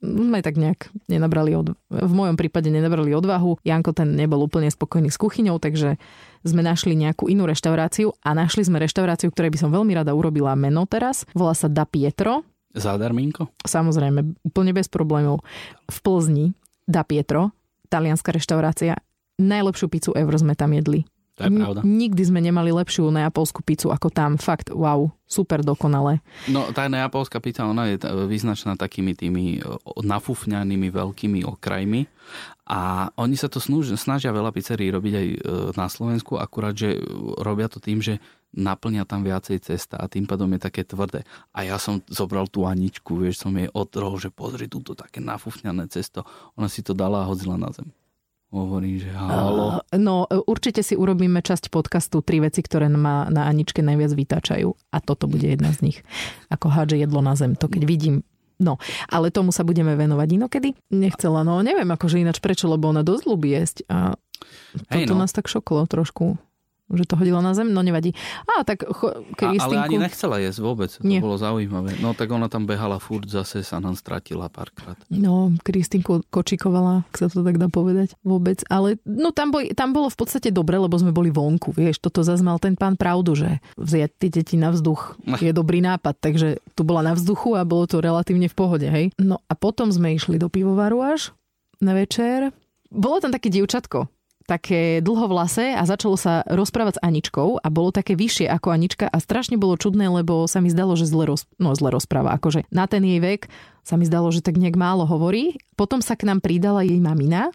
[0.00, 3.60] sme tak nejak nenabrali, od, v mojom prípade nenabrali odvahu.
[3.64, 5.96] Janko ten nebol úplne spokojný s kuchyňou, takže
[6.44, 10.56] sme našli nejakú inú reštauráciu a našli sme reštauráciu, ktorej by som veľmi rada urobila
[10.56, 11.28] meno teraz.
[11.36, 13.50] Volá sa Da Pietro Zadarminko?
[13.66, 15.42] Samozrejme, úplne bez problémov.
[15.90, 16.54] V Plzni,
[16.86, 17.50] Da Pietro,
[17.90, 19.02] talianská reštaurácia,
[19.42, 21.02] najlepšiu pizzu ever sme tam jedli.
[21.40, 21.80] To je pravda.
[21.80, 24.36] Nikdy sme nemali lepšiu neapolskú pizzu ako tam.
[24.36, 26.20] Fakt, wow, super dokonale.
[26.52, 29.64] No tá neapolská pizza, ona je vyznačená takými tými
[30.04, 32.04] nafúfňanými veľkými okrajmi
[32.70, 33.58] a oni sa to
[33.98, 35.36] snažia veľa pizzerií robiť aj e,
[35.74, 37.02] na Slovensku, akurát, že
[37.42, 38.22] robia to tým, že
[38.54, 41.26] naplňa tam viacej cesta a tým pádom je také tvrdé.
[41.54, 45.90] A ja som zobral tú Aničku, vieš, som jej odrohol, že pozri túto také nafúfňané
[45.90, 46.26] cesto.
[46.58, 47.90] Ona si to dala a hodila na zem.
[48.50, 49.78] Hovorím, že halo.
[49.78, 54.74] Uh, no, určite si urobíme časť podcastu tri veci, ktoré ma na Aničke najviac vytáčajú.
[54.90, 55.98] A toto bude jedna z nich.
[56.50, 57.54] Ako hádže jedlo na zem.
[57.54, 58.16] To keď vidím
[58.60, 58.76] No,
[59.08, 60.76] ale tomu sa budeme venovať inokedy.
[60.92, 63.88] Nechcela, no neviem akože ináč prečo, lebo ona dosť ľubí jesť.
[63.88, 64.20] A
[64.84, 65.24] toto no.
[65.24, 66.36] nás tak šoklo trošku
[66.90, 68.12] že to hodila na zem, no nevadí.
[68.50, 69.78] Á, tak cho, Kristinku...
[69.78, 71.22] Ale ani nechcela jesť vôbec, to Nie.
[71.22, 71.98] bolo zaujímavé.
[72.02, 74.98] No tak ona tam behala furt, zase sa nám stratila párkrát.
[75.10, 78.62] No, Kristinku kočikovala, ak sa to tak dá povedať, vôbec.
[78.66, 82.26] Ale no tam, bol, tam bolo v podstate dobre, lebo sme boli vonku, vieš, toto
[82.26, 86.58] zase mal ten pán pravdu, že vziať tie deti na vzduch je dobrý nápad, takže
[86.74, 89.14] tu bola na vzduchu a bolo to relatívne v pohode, hej.
[89.16, 91.30] No a potom sme išli do pivovaru až
[91.80, 92.52] na večer.
[92.90, 94.10] Bolo tam také dievčatko,
[94.50, 99.22] také dlhovlase a začalo sa rozprávať s Aničkou a bolo také vyššie ako Anička a
[99.22, 102.34] strašne bolo čudné, lebo sa mi zdalo, že zle, roz, no, zle rozpráva.
[102.34, 103.46] Akože na ten jej vek
[103.86, 105.62] sa mi zdalo, že tak nejak málo hovorí.
[105.78, 107.54] Potom sa k nám pridala jej mamina,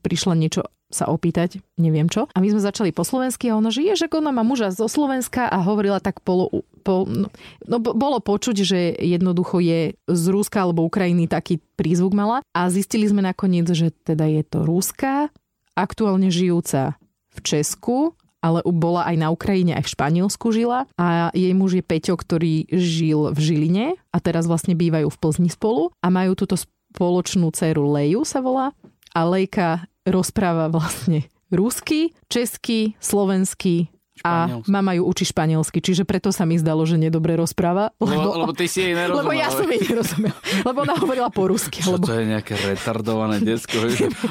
[0.00, 2.30] prišla niečo sa opýtať, neviem čo.
[2.30, 4.86] A my sme začali po slovensky a ona, že je, že ona má muža zo
[4.86, 7.26] Slovenska a hovorila tak polo, po, no,
[7.66, 13.10] no, bolo počuť, že jednoducho je z Rúska alebo Ukrajiny taký prízvuk mala a zistili
[13.10, 15.34] sme nakoniec, že teda je to Rúska
[15.76, 16.96] aktuálne žijúca
[17.36, 20.88] v Česku, ale bola aj na Ukrajine, aj v Španielsku žila.
[20.96, 25.50] A jej muž je Peťo, ktorý žil v Žiline a teraz vlastne bývajú v Plzni
[25.50, 28.72] spolu a majú túto spoločnú dceru Leju sa volá.
[29.12, 33.90] A Lejka rozpráva vlastne rusky, česky, slovensky,
[34.24, 37.92] a mama ju učí španielsky, čiže preto sa mi zdalo, že nedobre rozpráva.
[38.00, 39.20] Lebo, lebo, lebo ty si jej nerozumel.
[39.20, 40.36] Lebo ja som jej nerozumel.
[40.64, 41.84] Lebo ona hovorila po rusky.
[41.84, 42.08] Čo lebo...
[42.08, 43.76] to je nejaké retardované detsko?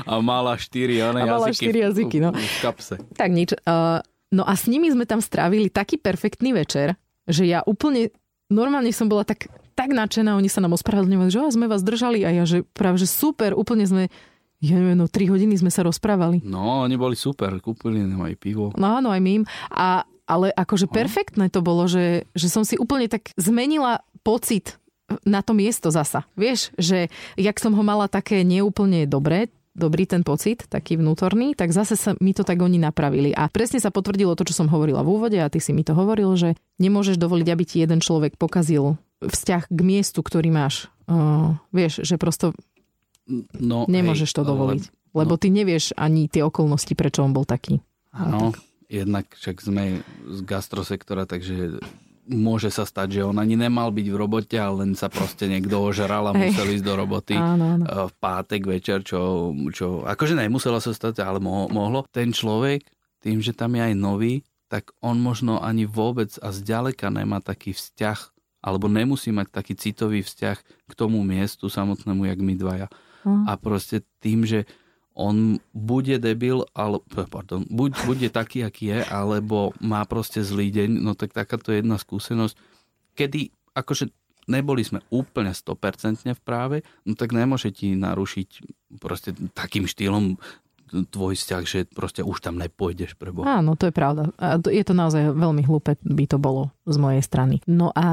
[0.10, 2.30] a mala štyri one a mala jazyky, štyri jazyky no.
[2.34, 2.96] v kapse.
[3.14, 3.54] Tak nič.
[3.66, 4.02] Uh,
[4.34, 6.98] no a s nimi sme tam strávili taký perfektný večer,
[7.30, 8.10] že ja úplne,
[8.50, 12.32] normálne som bola tak tak nadšená, oni sa nám ospravedlňovali, že sme vás držali a
[12.32, 14.04] ja, že práve, že super, úplne sme
[14.64, 16.40] ja neviem, no 3 hodiny sme sa rozprávali.
[16.46, 18.72] No, oni boli super, kúpili nám aj pivo.
[18.80, 19.42] No áno, aj mým.
[19.70, 20.94] A, ale akože no.
[20.96, 24.80] perfektné to bolo, že, že som si úplne tak zmenila pocit
[25.22, 26.26] na to miesto zasa.
[26.34, 31.76] Vieš, že jak som ho mala také neúplne dobré, dobrý ten pocit, taký vnútorný, tak
[31.76, 33.36] zase sa mi to tak oni napravili.
[33.36, 35.94] A presne sa potvrdilo to, čo som hovorila v úvode a ty si mi to
[35.94, 40.88] hovoril, že nemôžeš dovoliť, aby ti jeden človek pokazil vzťah k miestu, ktorý máš.
[41.06, 42.56] Uh, vieš, že prosto
[43.60, 44.84] no, nemôžeš hej, to dovoliť.
[44.86, 45.40] Le, lebo no.
[45.40, 47.80] ty nevieš ani tie okolnosti, prečo on bol taký.
[48.12, 48.52] Áno,
[48.88, 51.80] jednak však sme z gastrosektora, takže
[52.26, 55.78] môže sa stať, že on ani nemal byť v robote, ale len sa proste niekto
[55.78, 57.86] ožral a musel ísť do roboty áno, áno.
[57.86, 62.04] v pátek večer, čo, čo akože nemuselo sa stať, ale mo- mohlo.
[62.10, 62.82] Ten človek,
[63.22, 64.34] tým, že tam je aj nový,
[64.66, 68.34] tak on možno ani vôbec a zďaleka nemá taký vzťah,
[68.66, 70.58] alebo nemusí mať taký citový vzťah
[70.90, 72.88] k tomu miestu samotnému, jak my dvaja.
[73.26, 74.70] A proste tým, že
[75.16, 77.00] on bude debil, ale,
[77.32, 81.96] pardon, buď bude taký, aký je, alebo má proste zlý deň, no tak takáto jedna
[81.96, 82.56] skúsenosť,
[83.16, 84.12] kedy akože
[84.52, 88.50] neboli sme úplne 100% v práve, no tak nemôže ti narušiť
[89.00, 90.38] proste takým štýlom
[90.92, 93.60] tvoj vzťah, že proste už tam nepôjdeš pre Boha.
[93.60, 94.30] Áno, to je pravda.
[94.70, 97.60] Je to naozaj veľmi hlúpe, by to bolo z mojej strany.
[97.66, 98.08] No a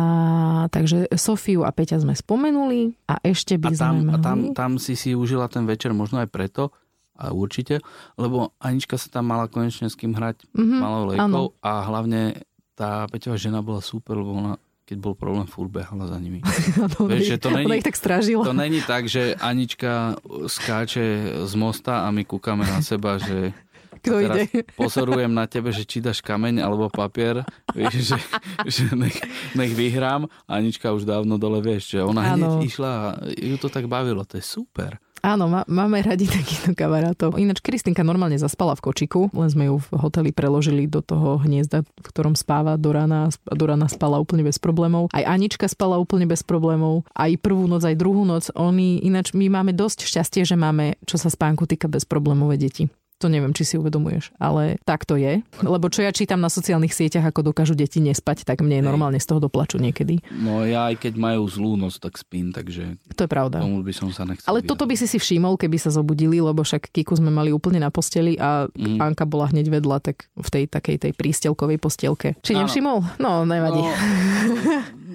[0.73, 4.17] takže Sofiu a Peťa sme spomenuli a ešte by a tam, sme mali...
[4.17, 6.73] A tam, tam si si užila ten večer možno aj preto,
[7.13, 7.79] a určite,
[8.17, 12.41] lebo Anička sa tam mala konečne s kým hrať, mm-hmm, malou lejkou a hlavne
[12.73, 16.43] tá Peťová žena bola super, lebo ona keď bol problém, furt behala za nimi.
[16.79, 18.43] ano, Vieš, že to není, tak strážila.
[18.43, 21.07] To není tak, že Anička skáče
[21.47, 23.55] z mosta a my kúkame na seba, že
[24.03, 24.43] kto ide.
[24.81, 28.19] Pozorujem na tebe, že či dáš kameň alebo papier, vieš, že,
[28.67, 29.15] že nech,
[29.55, 30.27] nech vyhrám.
[30.51, 32.59] Anička už dávno dole, vieš, že ona ano.
[32.59, 34.99] hneď išla a ju to tak bavilo, to je super.
[35.23, 37.39] Áno, má, máme radi takýchto kamarátov.
[37.39, 41.87] Ináč Kristinka normálne zaspala v kočiku, len sme ju v hoteli preložili do toho hniezda,
[41.87, 43.31] v ktorom spáva do rána.
[43.47, 45.15] Do rána spala úplne bez problémov.
[45.15, 47.07] Aj Anička spala úplne bez problémov.
[47.15, 48.51] Aj prvú noc, aj druhú noc.
[48.59, 52.91] Oni, ináč my máme dosť šťastie, že máme, čo sa spánku týka, bez problémové deti.
[53.23, 55.47] To neviem, či si uvedomuješ, ale tak to je.
[55.63, 59.23] Lebo čo ja čítam na sociálnych sieťach, ako dokážu deti nespať, tak mne je normálne
[59.23, 60.19] z toho doplaču niekedy.
[60.43, 62.99] No ja aj keď majú zlú noc, tak spím, takže...
[63.15, 63.63] To je pravda.
[63.63, 66.67] Tomu by som sa nechcel Ale toto by si si všimol, keby sa zobudili, lebo
[66.67, 68.99] však Kiku sme mali úplne na posteli a mm.
[68.99, 72.35] Anka bola hneď vedľa, tak v tej takej tej prístelkovej postielke.
[72.43, 73.23] Či nevšimol?
[73.23, 73.87] No, nevadí.
[73.87, 73.95] No,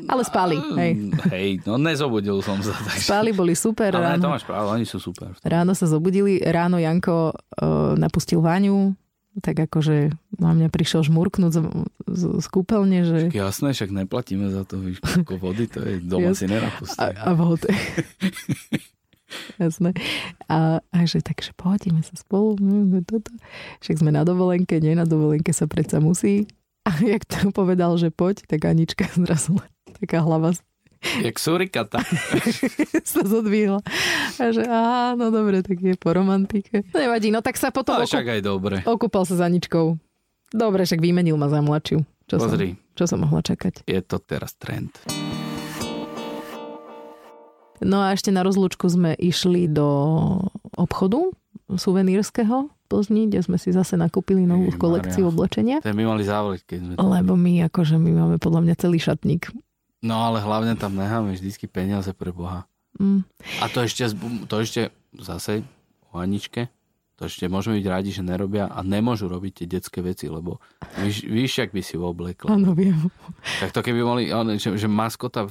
[0.08, 0.92] Ale spali, hej.
[1.30, 2.72] Hej, no nezobudil som sa.
[2.74, 3.08] Takže...
[3.08, 3.92] Spali, boli super.
[3.92, 4.24] Ale ráno.
[4.24, 5.36] to máš pravdu, oni sú super.
[5.44, 8.96] Ráno sa zobudili, ráno Janko uh, napustil Váňu,
[9.44, 11.60] tak akože na mňa prišiel žmurknúť z,
[12.10, 13.18] z, z kúpeľne, že...
[13.30, 16.98] Však jasné, však neplatíme za to, víš, vody, to je doma si nenapustí.
[16.98, 17.70] A, a vody.
[19.60, 19.92] Jasné.
[20.48, 22.56] A, a že takže pohodíme sa spolu.
[23.04, 23.28] Toto.
[23.84, 26.48] Však sme na dovolenke, nie na dovolenke sa predsa musí.
[26.88, 29.60] A jak to povedal, že poď, tak Anička zrazu
[30.00, 30.54] taká hlava
[31.22, 32.02] Jak surikata.
[33.12, 33.82] sa zodvihla.
[34.42, 36.84] A že áno, dobre, tak je po romantike.
[36.90, 38.02] Nevadí, no tak sa potom...
[38.02, 38.76] Ale však aj dobre.
[38.82, 39.94] Okúpal sa za Aničkou.
[40.50, 42.02] Dobre, však vymenil ma za mladšiu.
[42.28, 42.76] Čo Pozri.
[42.76, 43.86] Som, čo som mohla čakať?
[43.86, 44.92] Je to teraz trend.
[47.78, 49.86] No a ešte na rozlúčku sme išli do
[50.74, 51.30] obchodu
[51.70, 55.34] suvenírskeho Plzni, kde sme si zase nakúpili novú Ej, kolekciu Maria.
[55.36, 55.78] oblečenia.
[55.84, 56.94] To my mali závoliť, keď sme...
[56.96, 59.52] Lebo my, akože my máme podľa mňa celý šatník.
[60.06, 62.70] No ale hlavne tam necháme vždycky peniaze pre Boha.
[63.02, 63.26] Mm.
[63.62, 64.10] A to ešte,
[64.46, 64.82] to ešte
[65.18, 65.66] zase
[66.14, 66.70] o Aničke,
[67.18, 70.62] to ešte môžeme byť radi, že nerobia a nemôžu robiť tie detské veci, lebo
[71.02, 72.54] víš, víš jak by si ho oblekla.
[72.54, 73.10] Áno, viem.
[73.58, 74.24] Tak to keby mali,
[74.62, 75.50] že, že maskota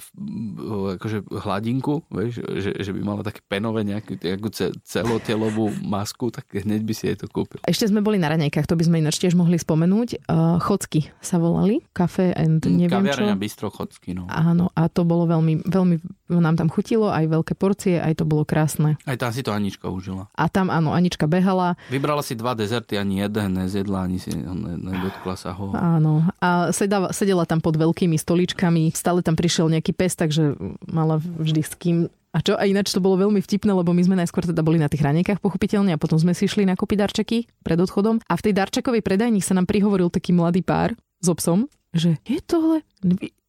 [0.95, 4.49] akože hladinku, vieš, že, že by mala také penové nejakú, nejakú
[4.87, 7.59] celotelovú masku, tak hneď by si jej to kúpil.
[7.67, 10.31] Ešte sme boli na ranejkách, to by sme ináč tiež mohli spomenúť.
[10.31, 13.43] Uh, chocky sa volali, kafe and mm, neviem Kaviareňa čo.
[13.43, 14.31] Bistro Chocky, no.
[14.31, 15.97] Áno, a to bolo veľmi, veľmi
[16.31, 18.99] nám tam chutilo, aj veľké porcie, aj to bolo krásne.
[19.03, 20.31] Aj tam si to Anička užila.
[20.35, 21.69] A tam áno, Anička behala vybrala.
[21.89, 25.73] Vybrala si dva dezerty, ani jeden nezjedla, ani si nedotkla sa ho.
[25.73, 26.29] Áno.
[26.39, 30.55] A sedela, sedela tam pod veľkými stoličkami, stále tam prišiel nejaký pes, takže
[30.87, 31.97] mala vždy s kým
[32.37, 32.53] a čo?
[32.53, 35.41] A ináč to bolo veľmi vtipné, lebo my sme najskôr teda boli na tých ranejkách
[35.41, 38.21] pochopiteľne a potom sme si išli nakúpiť darčeky pred odchodom.
[38.29, 40.93] A v tej darčekovej predajni sa nám prihovoril taký mladý pár
[41.25, 41.65] s obsom,
[41.97, 42.85] že je tohle,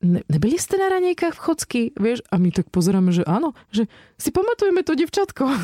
[0.02, 2.22] ne, nebyli ste na ranejkách v Chocky, vieš?
[2.30, 5.46] A my tak pozeráme, že áno, že si pamatujeme to devčatko.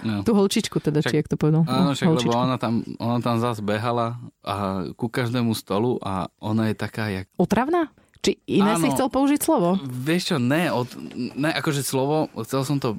[0.00, 0.24] No.
[0.24, 1.60] Tú holčičku teda, však, či jak to povedal.
[1.68, 6.72] Áno, však, lebo ona tam, ona tam zase behala a ku každému stolu a ona
[6.72, 7.28] je taká, jak...
[7.36, 7.92] Otravná?
[8.24, 8.80] Či iné Áno.
[8.80, 9.76] si chcel použiť slovo?
[9.84, 10.88] Vieš čo, ne, od,
[11.36, 12.96] ne, akože slovo, chcel som to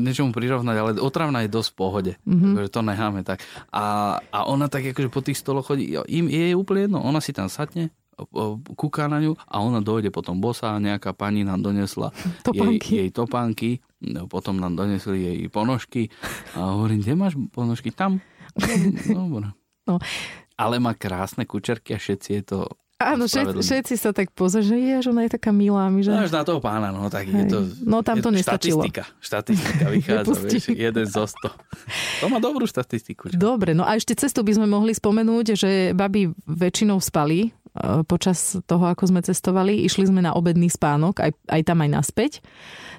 [0.00, 2.12] niečomu prirovnať, ale otravná je dosť v pohode.
[2.24, 2.52] Mm-hmm.
[2.56, 3.44] Akože to necháme tak.
[3.68, 7.36] A, a ona tak akože po tých stoloch chodí, im je úplne jedno, ona si
[7.36, 7.92] tam satne,
[8.76, 12.12] kúká na ňu a ona dojde potom bosá, nejaká pani nám donesla
[12.46, 13.00] Topánky.
[13.00, 13.70] jej, jej topánky,
[14.04, 16.12] no, potom nám donesli jej ponožky
[16.56, 17.92] a hovorím, kde máš ponožky?
[17.94, 18.20] Tam.
[19.10, 19.54] No.
[19.86, 19.96] No.
[20.54, 22.58] Ale má krásne kučerky a všetci je to
[23.00, 25.88] Áno, všetci, všetci sa tak pozrie, že je, že ona je taká milá.
[25.88, 26.12] My, že...
[26.12, 27.48] No až na toho pána, no tak je Hej.
[27.48, 27.58] to...
[27.88, 28.84] No, tam je to nestačilo.
[28.84, 31.48] Štatistika, štatistika vychádza, vieš, jeden zo sto.
[32.20, 33.32] To má dobrú štatistiku.
[33.32, 33.40] Čo?
[33.40, 37.56] Dobre, no a ešte cestu by sme mohli spomenúť, že baby väčšinou spali
[38.04, 39.86] počas toho, ako sme cestovali.
[39.86, 42.32] Išli sme na obedný spánok, aj, aj tam aj naspäť.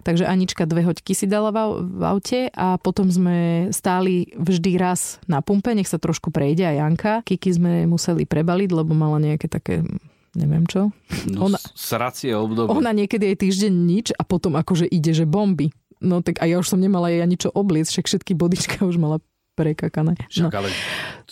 [0.01, 4.79] Takže Anička dve hoďky si dala v, au- v aute a potom sme stáli vždy
[4.79, 7.13] raz na pumpe, nech sa trošku prejde aj Janka.
[7.27, 9.83] Kiki sme museli prebaliť, lebo mala nejaké také
[10.31, 10.95] neviem čo.
[11.27, 12.71] No, ona- sracie obdobie.
[12.71, 15.75] Ona niekedy aj týždeň nič a potom akože ide, že bomby.
[16.01, 18.97] No tak a ja už som nemala jej ani čo obliec, však všetky bodička už
[18.97, 19.21] mala
[19.53, 20.15] prekakané.
[20.25, 20.57] Však No.
[20.57, 20.69] ale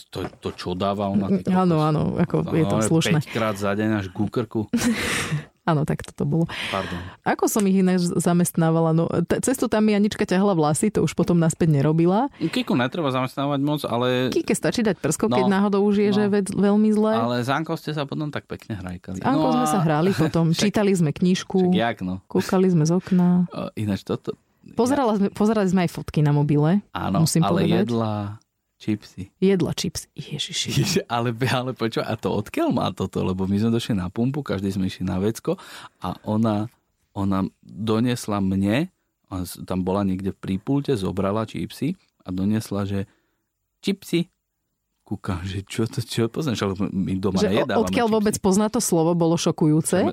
[0.07, 1.27] to, to čo dáva ona?
[1.45, 3.19] Áno, áno, ako je to No, slušné.
[3.21, 4.67] 5 krát za deň až ku krku.
[5.61, 6.45] Áno, tak toto bolo.
[6.73, 6.97] Pardon.
[7.21, 8.89] Ako som ich ináč zamestnávala?
[8.89, 12.25] No, t- cestu tam mi Anička ťahala vlasy, to už potom naspäť nerobila.
[12.41, 16.15] Kiku netreba zamestnávať moc, ale, Kike stačí dať prsko, No, keď náhodou už je, no.
[16.15, 17.13] že vec- veľmi zlé.
[17.13, 19.21] ale s Ankou ste sa potom tak pekne hrajkali.
[19.21, 22.17] Anko sme sa hrali potom, však- čítali sme Však knižku, jak no?
[22.25, 23.45] kúkali sme z okna.
[23.77, 24.33] Ináč toto...
[24.75, 26.81] Pozerala sme, pozerali sme aj fotky na mobile.
[26.91, 27.87] Áno, musím ale povedať.
[27.87, 28.13] jedla
[28.79, 29.21] čipsy.
[29.43, 30.07] Jedla chips.
[30.15, 30.67] Ježiši.
[30.71, 33.21] Ježe, ale, ale počúvaj, a to odkiaľ má toto?
[33.21, 35.59] Lebo my sme došli na pumpu, každý sme išli na vecko
[35.99, 36.71] a ona,
[37.11, 38.87] ona donesla mne,
[39.67, 41.93] tam bola niekde pri pulte, zobrala čipsy
[42.25, 43.05] a donesla, že
[43.83, 44.31] čipsy.
[45.05, 48.15] Kúkam, že čo to, čo poznáš, ale my doma Že nejedávame odkiaľ čipsy.
[48.15, 50.05] vôbec pozná to slovo, bolo šokujúce.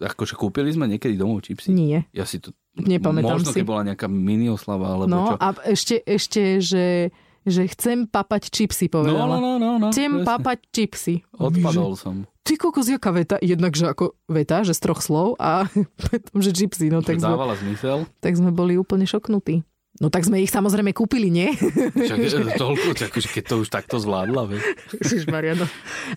[0.00, 1.76] Akože kúpili sme niekedy domov čipsy?
[1.76, 2.08] Nie.
[2.16, 2.56] Ja si to...
[2.72, 3.56] Nepamätám možno, si.
[3.56, 5.34] keď bola nejaká mini oslava, alebo No čo.
[5.36, 7.10] a ešte, ešte že,
[7.42, 9.26] že chcem papať čipsy, No, povedala.
[9.32, 9.86] no, no, no, no.
[9.90, 10.26] Chcem presne.
[10.28, 11.14] papať čipsy.
[11.32, 12.14] Odpadol som.
[12.40, 13.36] Ty kokos, jaká veta?
[13.38, 15.66] Jednak, že ako veta, že z troch slov a
[16.04, 16.88] potom, že čipsy.
[16.88, 18.06] No tak sme, dávala zmysel.
[18.18, 19.66] tak sme boli úplne šoknutí.
[20.00, 21.52] No tak sme ich samozrejme kúpili, nie?
[21.52, 24.64] Však toľko, tak, akože keď to už takto zvládla, vieš.
[24.96, 25.68] Ježišmaria, no.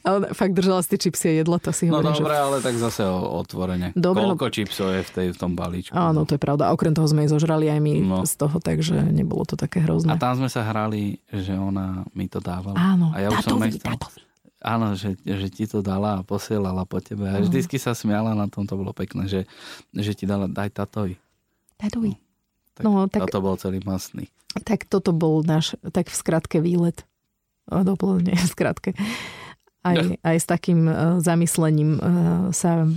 [0.01, 2.75] Ale fakt držala si tie čipsy a jedla to si No hovorím, dobre, ale tak
[2.75, 3.91] zase otvorene.
[3.91, 5.91] Dobre, no- Koľko čipsov je v, tej, v tom balíčku?
[5.91, 5.99] že...
[5.99, 6.67] Áno, to je pravda.
[6.67, 8.17] A okrem toho sme jej zožrali aj my No.
[8.23, 10.15] z toho, takže nebolo to také A hrozné.
[10.15, 12.79] tam sme sa hrali, že ona mi to dávala.
[12.79, 13.83] Áno, a ja už som nechcel.
[13.83, 14.23] tátovi.
[14.57, 17.27] Áno, že, že ti to dala a posielala po tebe.
[17.27, 19.43] A vždycky sa smiala na tom, to bolo pekné, že,
[19.91, 21.19] že ti dala, daj tatovi.
[21.75, 22.15] Tátovi.
[22.73, 24.27] Tak, No, tak- Toto bol celý masný.
[24.55, 27.05] Tak toto bol náš, tak v skratke výlet.
[27.65, 28.91] Doplne, v skratke.
[29.81, 32.01] Aj, aj s takým e, zamyslením e,
[32.51, 32.88] sa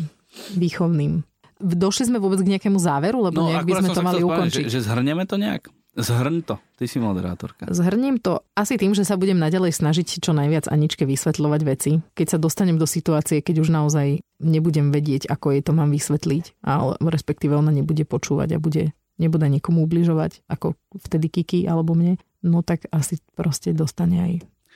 [0.53, 1.25] výchovným.
[1.57, 4.65] Došli sme vôbec k nejakému záveru, lebo No, nejak by sme to mali ukončiť.
[4.65, 5.67] Že, že zhrneme to nejak?
[5.97, 6.61] Zhrň to.
[6.77, 7.73] Ty si moderátorka.
[7.73, 12.05] Zhrním to asi tým, že sa budem naďalej snažiť čo najviac Aničke vysvetľovať veci.
[12.13, 16.61] Keď sa dostanem do situácie, keď už naozaj nebudem vedieť, ako jej to mám vysvetliť,
[16.61, 22.17] ale respektíve ona nebude počúvať a bude, nebude nikomu ubližovať, ako vtedy Kiki alebo mne,
[22.41, 24.35] no tak asi proste dostane aj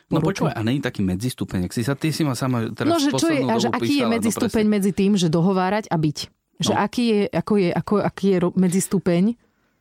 [0.09, 2.99] No počúvaj, a není taký medzistupeň, ak si sa, ty si ma sama teraz No,
[2.99, 4.75] že čo je, a že aký je písala, no medzistupeň presne.
[4.75, 6.19] medzi tým, že dohovárať a byť?
[6.59, 6.77] Že No.
[6.77, 9.25] aký je, ako je, ako, aký je medzistupeň?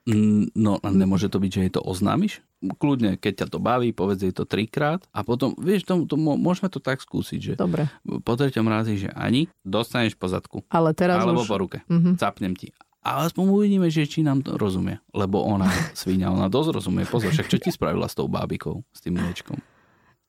[0.06, 2.46] Mm, No a nemôže to byť, že jej to oznámiš?
[2.62, 6.36] Kľudne, keď ťa to baví, povedz jej to trikrát a potom, vieš, to, to, mo-
[6.36, 7.88] môžeme to tak skúsiť, že Dobre,
[8.20, 11.48] po treťom razi, že ani dostaneš po zadku, ale teraz alebo už...
[11.48, 12.16] po ruke, Mhm.
[12.16, 12.70] capnem ti.
[13.00, 15.00] A aspoň uvidíme, že či nám to rozumie.
[15.16, 17.08] Lebo ona, svíňa, ona dosť rozumie.
[17.08, 19.56] Pozor, však čo ti spravila s tou bábikou, s tým mliečkom?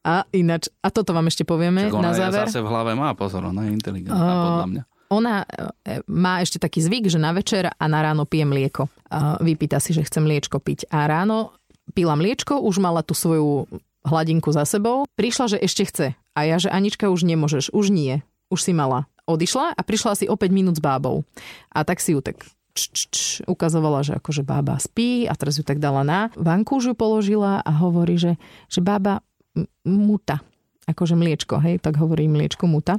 [0.00, 2.48] A ináč, a toto vám ešte povieme ona na záver.
[2.48, 4.82] zase v hlave má, pozor, ona je inteligentná A- podľa mňa.
[5.10, 8.86] Ona e, má ešte taký zvyk, že na večer a na ráno pije mlieko.
[9.10, 10.86] A vypýta si, že chce mliečko piť.
[10.86, 11.50] A ráno
[11.98, 13.66] pila mliečko, už mala tú svoju
[14.06, 15.10] hladinku za sebou.
[15.18, 16.06] Prišla, že ešte chce.
[16.14, 18.22] A ja, že Anička, už nemôžeš, už nie.
[18.54, 19.10] Už si mala.
[19.26, 21.26] Odišla a prišla si o 5 minút s bábou.
[21.74, 22.38] A tak si ju tak
[22.80, 26.32] č, č, č, ukazovala, že akože bába spí a teraz ju tak dala na.
[26.32, 28.40] Ju položila a hovorí, že,
[28.72, 29.20] že bába
[29.84, 30.40] muta.
[30.88, 32.96] Akože mliečko, hej, tak hovorí mliečko muta.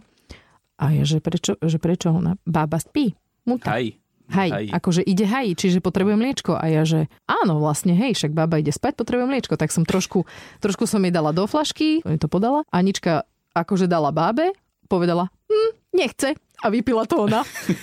[0.77, 2.37] A je, že prečo, že prečo ona?
[2.45, 3.17] Bába spí.
[3.49, 3.73] Muta.
[3.73, 3.97] Haj.
[4.31, 4.65] Hej, Haj.
[4.79, 6.55] akože ide haj, čiže potrebuje mliečko.
[6.55, 9.59] A ja, že áno, vlastne hej, však baba ide spať, potrebuje mliečko.
[9.59, 10.23] Tak som trošku,
[10.63, 12.63] trošku som jej dala do flašky, jej to podala.
[12.71, 14.55] Anička akože dala bábe,
[14.87, 17.41] povedala, hm, nechce a vypila to ona.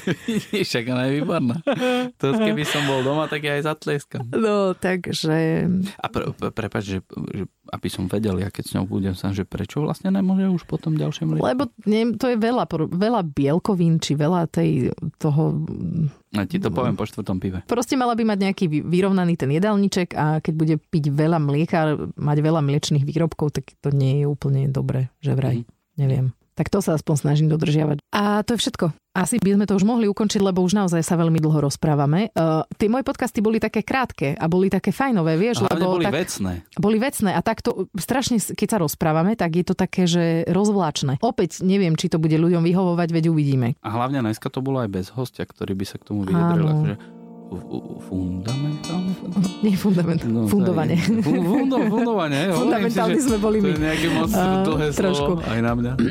[0.69, 1.57] Však ona je výborná.
[2.23, 4.23] To keby som bol doma, tak ja aj zatleskam.
[4.31, 5.67] No, takže...
[5.99, 6.99] A pre, pre, prepáč, že,
[7.35, 10.63] že aby som vedel, ja keď s ňou budem sa, že prečo vlastne nemôže už
[10.65, 11.45] potom ďalšie mlieko?
[11.45, 15.67] Lebo neviem, to je veľa, veľa bielkovín, či veľa tej, toho...
[16.33, 17.65] Ja ti to poviem po štvrtom pive.
[17.67, 22.39] Proste mala by mať nejaký vyrovnaný ten jedálniček a keď bude piť veľa mlieka, mať
[22.41, 25.65] veľa mliečných výrobkov, tak to nie je úplne dobre, že vraj.
[25.65, 25.69] Mm.
[25.99, 26.27] Neviem.
[26.59, 28.03] Tak to sa aspoň snažím dodržiavať.
[28.11, 28.91] A to je všetko.
[29.15, 32.35] Asi by sme to už mohli ukončiť, lebo už naozaj sa veľmi dlho rozprávame.
[32.35, 35.67] Uh, tie moje podcasty boli také krátke a boli také fajnové, vieš?
[35.67, 36.53] A lebo boli tak, vecné.
[36.75, 41.23] Boli vecné a takto strašne, keď sa rozprávame, tak je to také, že rozvláčne.
[41.23, 43.79] Opäť neviem, či to bude ľuďom vyhovovať, veď uvidíme.
[43.83, 46.67] A hlavne dneska to bolo aj bez hostia, ktorý by sa k tomu vyjadril.
[46.67, 47.18] Akože
[48.09, 49.13] fundamentálne?
[49.65, 50.97] Nie fundamentálne, no, fundovanie.
[51.25, 52.53] Fundo, fundovanie.
[52.53, 53.73] Fundamentálne sme boli my.
[53.73, 55.41] To je nejaké moc uh, dlhé trošku.
[55.41, 55.93] slovo aj na mňa.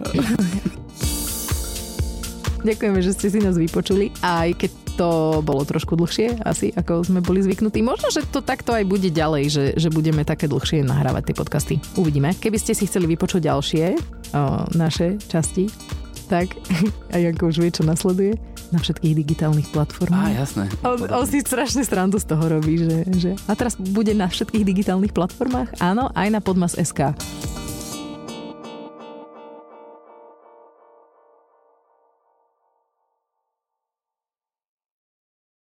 [2.68, 7.22] Ďakujeme, že ste si nás vypočuli, aj keď to bolo trošku dlhšie, asi ako sme
[7.22, 7.86] boli zvyknutí.
[7.86, 11.76] Možno, že to takto aj bude ďalej, že, že budeme také dlhšie nahrávať tie podcasty.
[11.94, 12.34] Uvidíme.
[12.34, 14.00] Keby ste si chceli vypočuť ďalšie o,
[14.74, 15.70] naše časti,
[16.26, 16.58] tak
[17.14, 20.34] a Janko už vie, čo nasleduje na všetkých digitálnych platformách.
[20.34, 20.66] Á, jasné.
[20.84, 23.32] On, on si strašne strandu z toho robí, že, že...
[23.48, 25.80] A teraz bude na všetkých digitálnych platformách?
[25.80, 27.16] Áno, aj na Podmas.sk.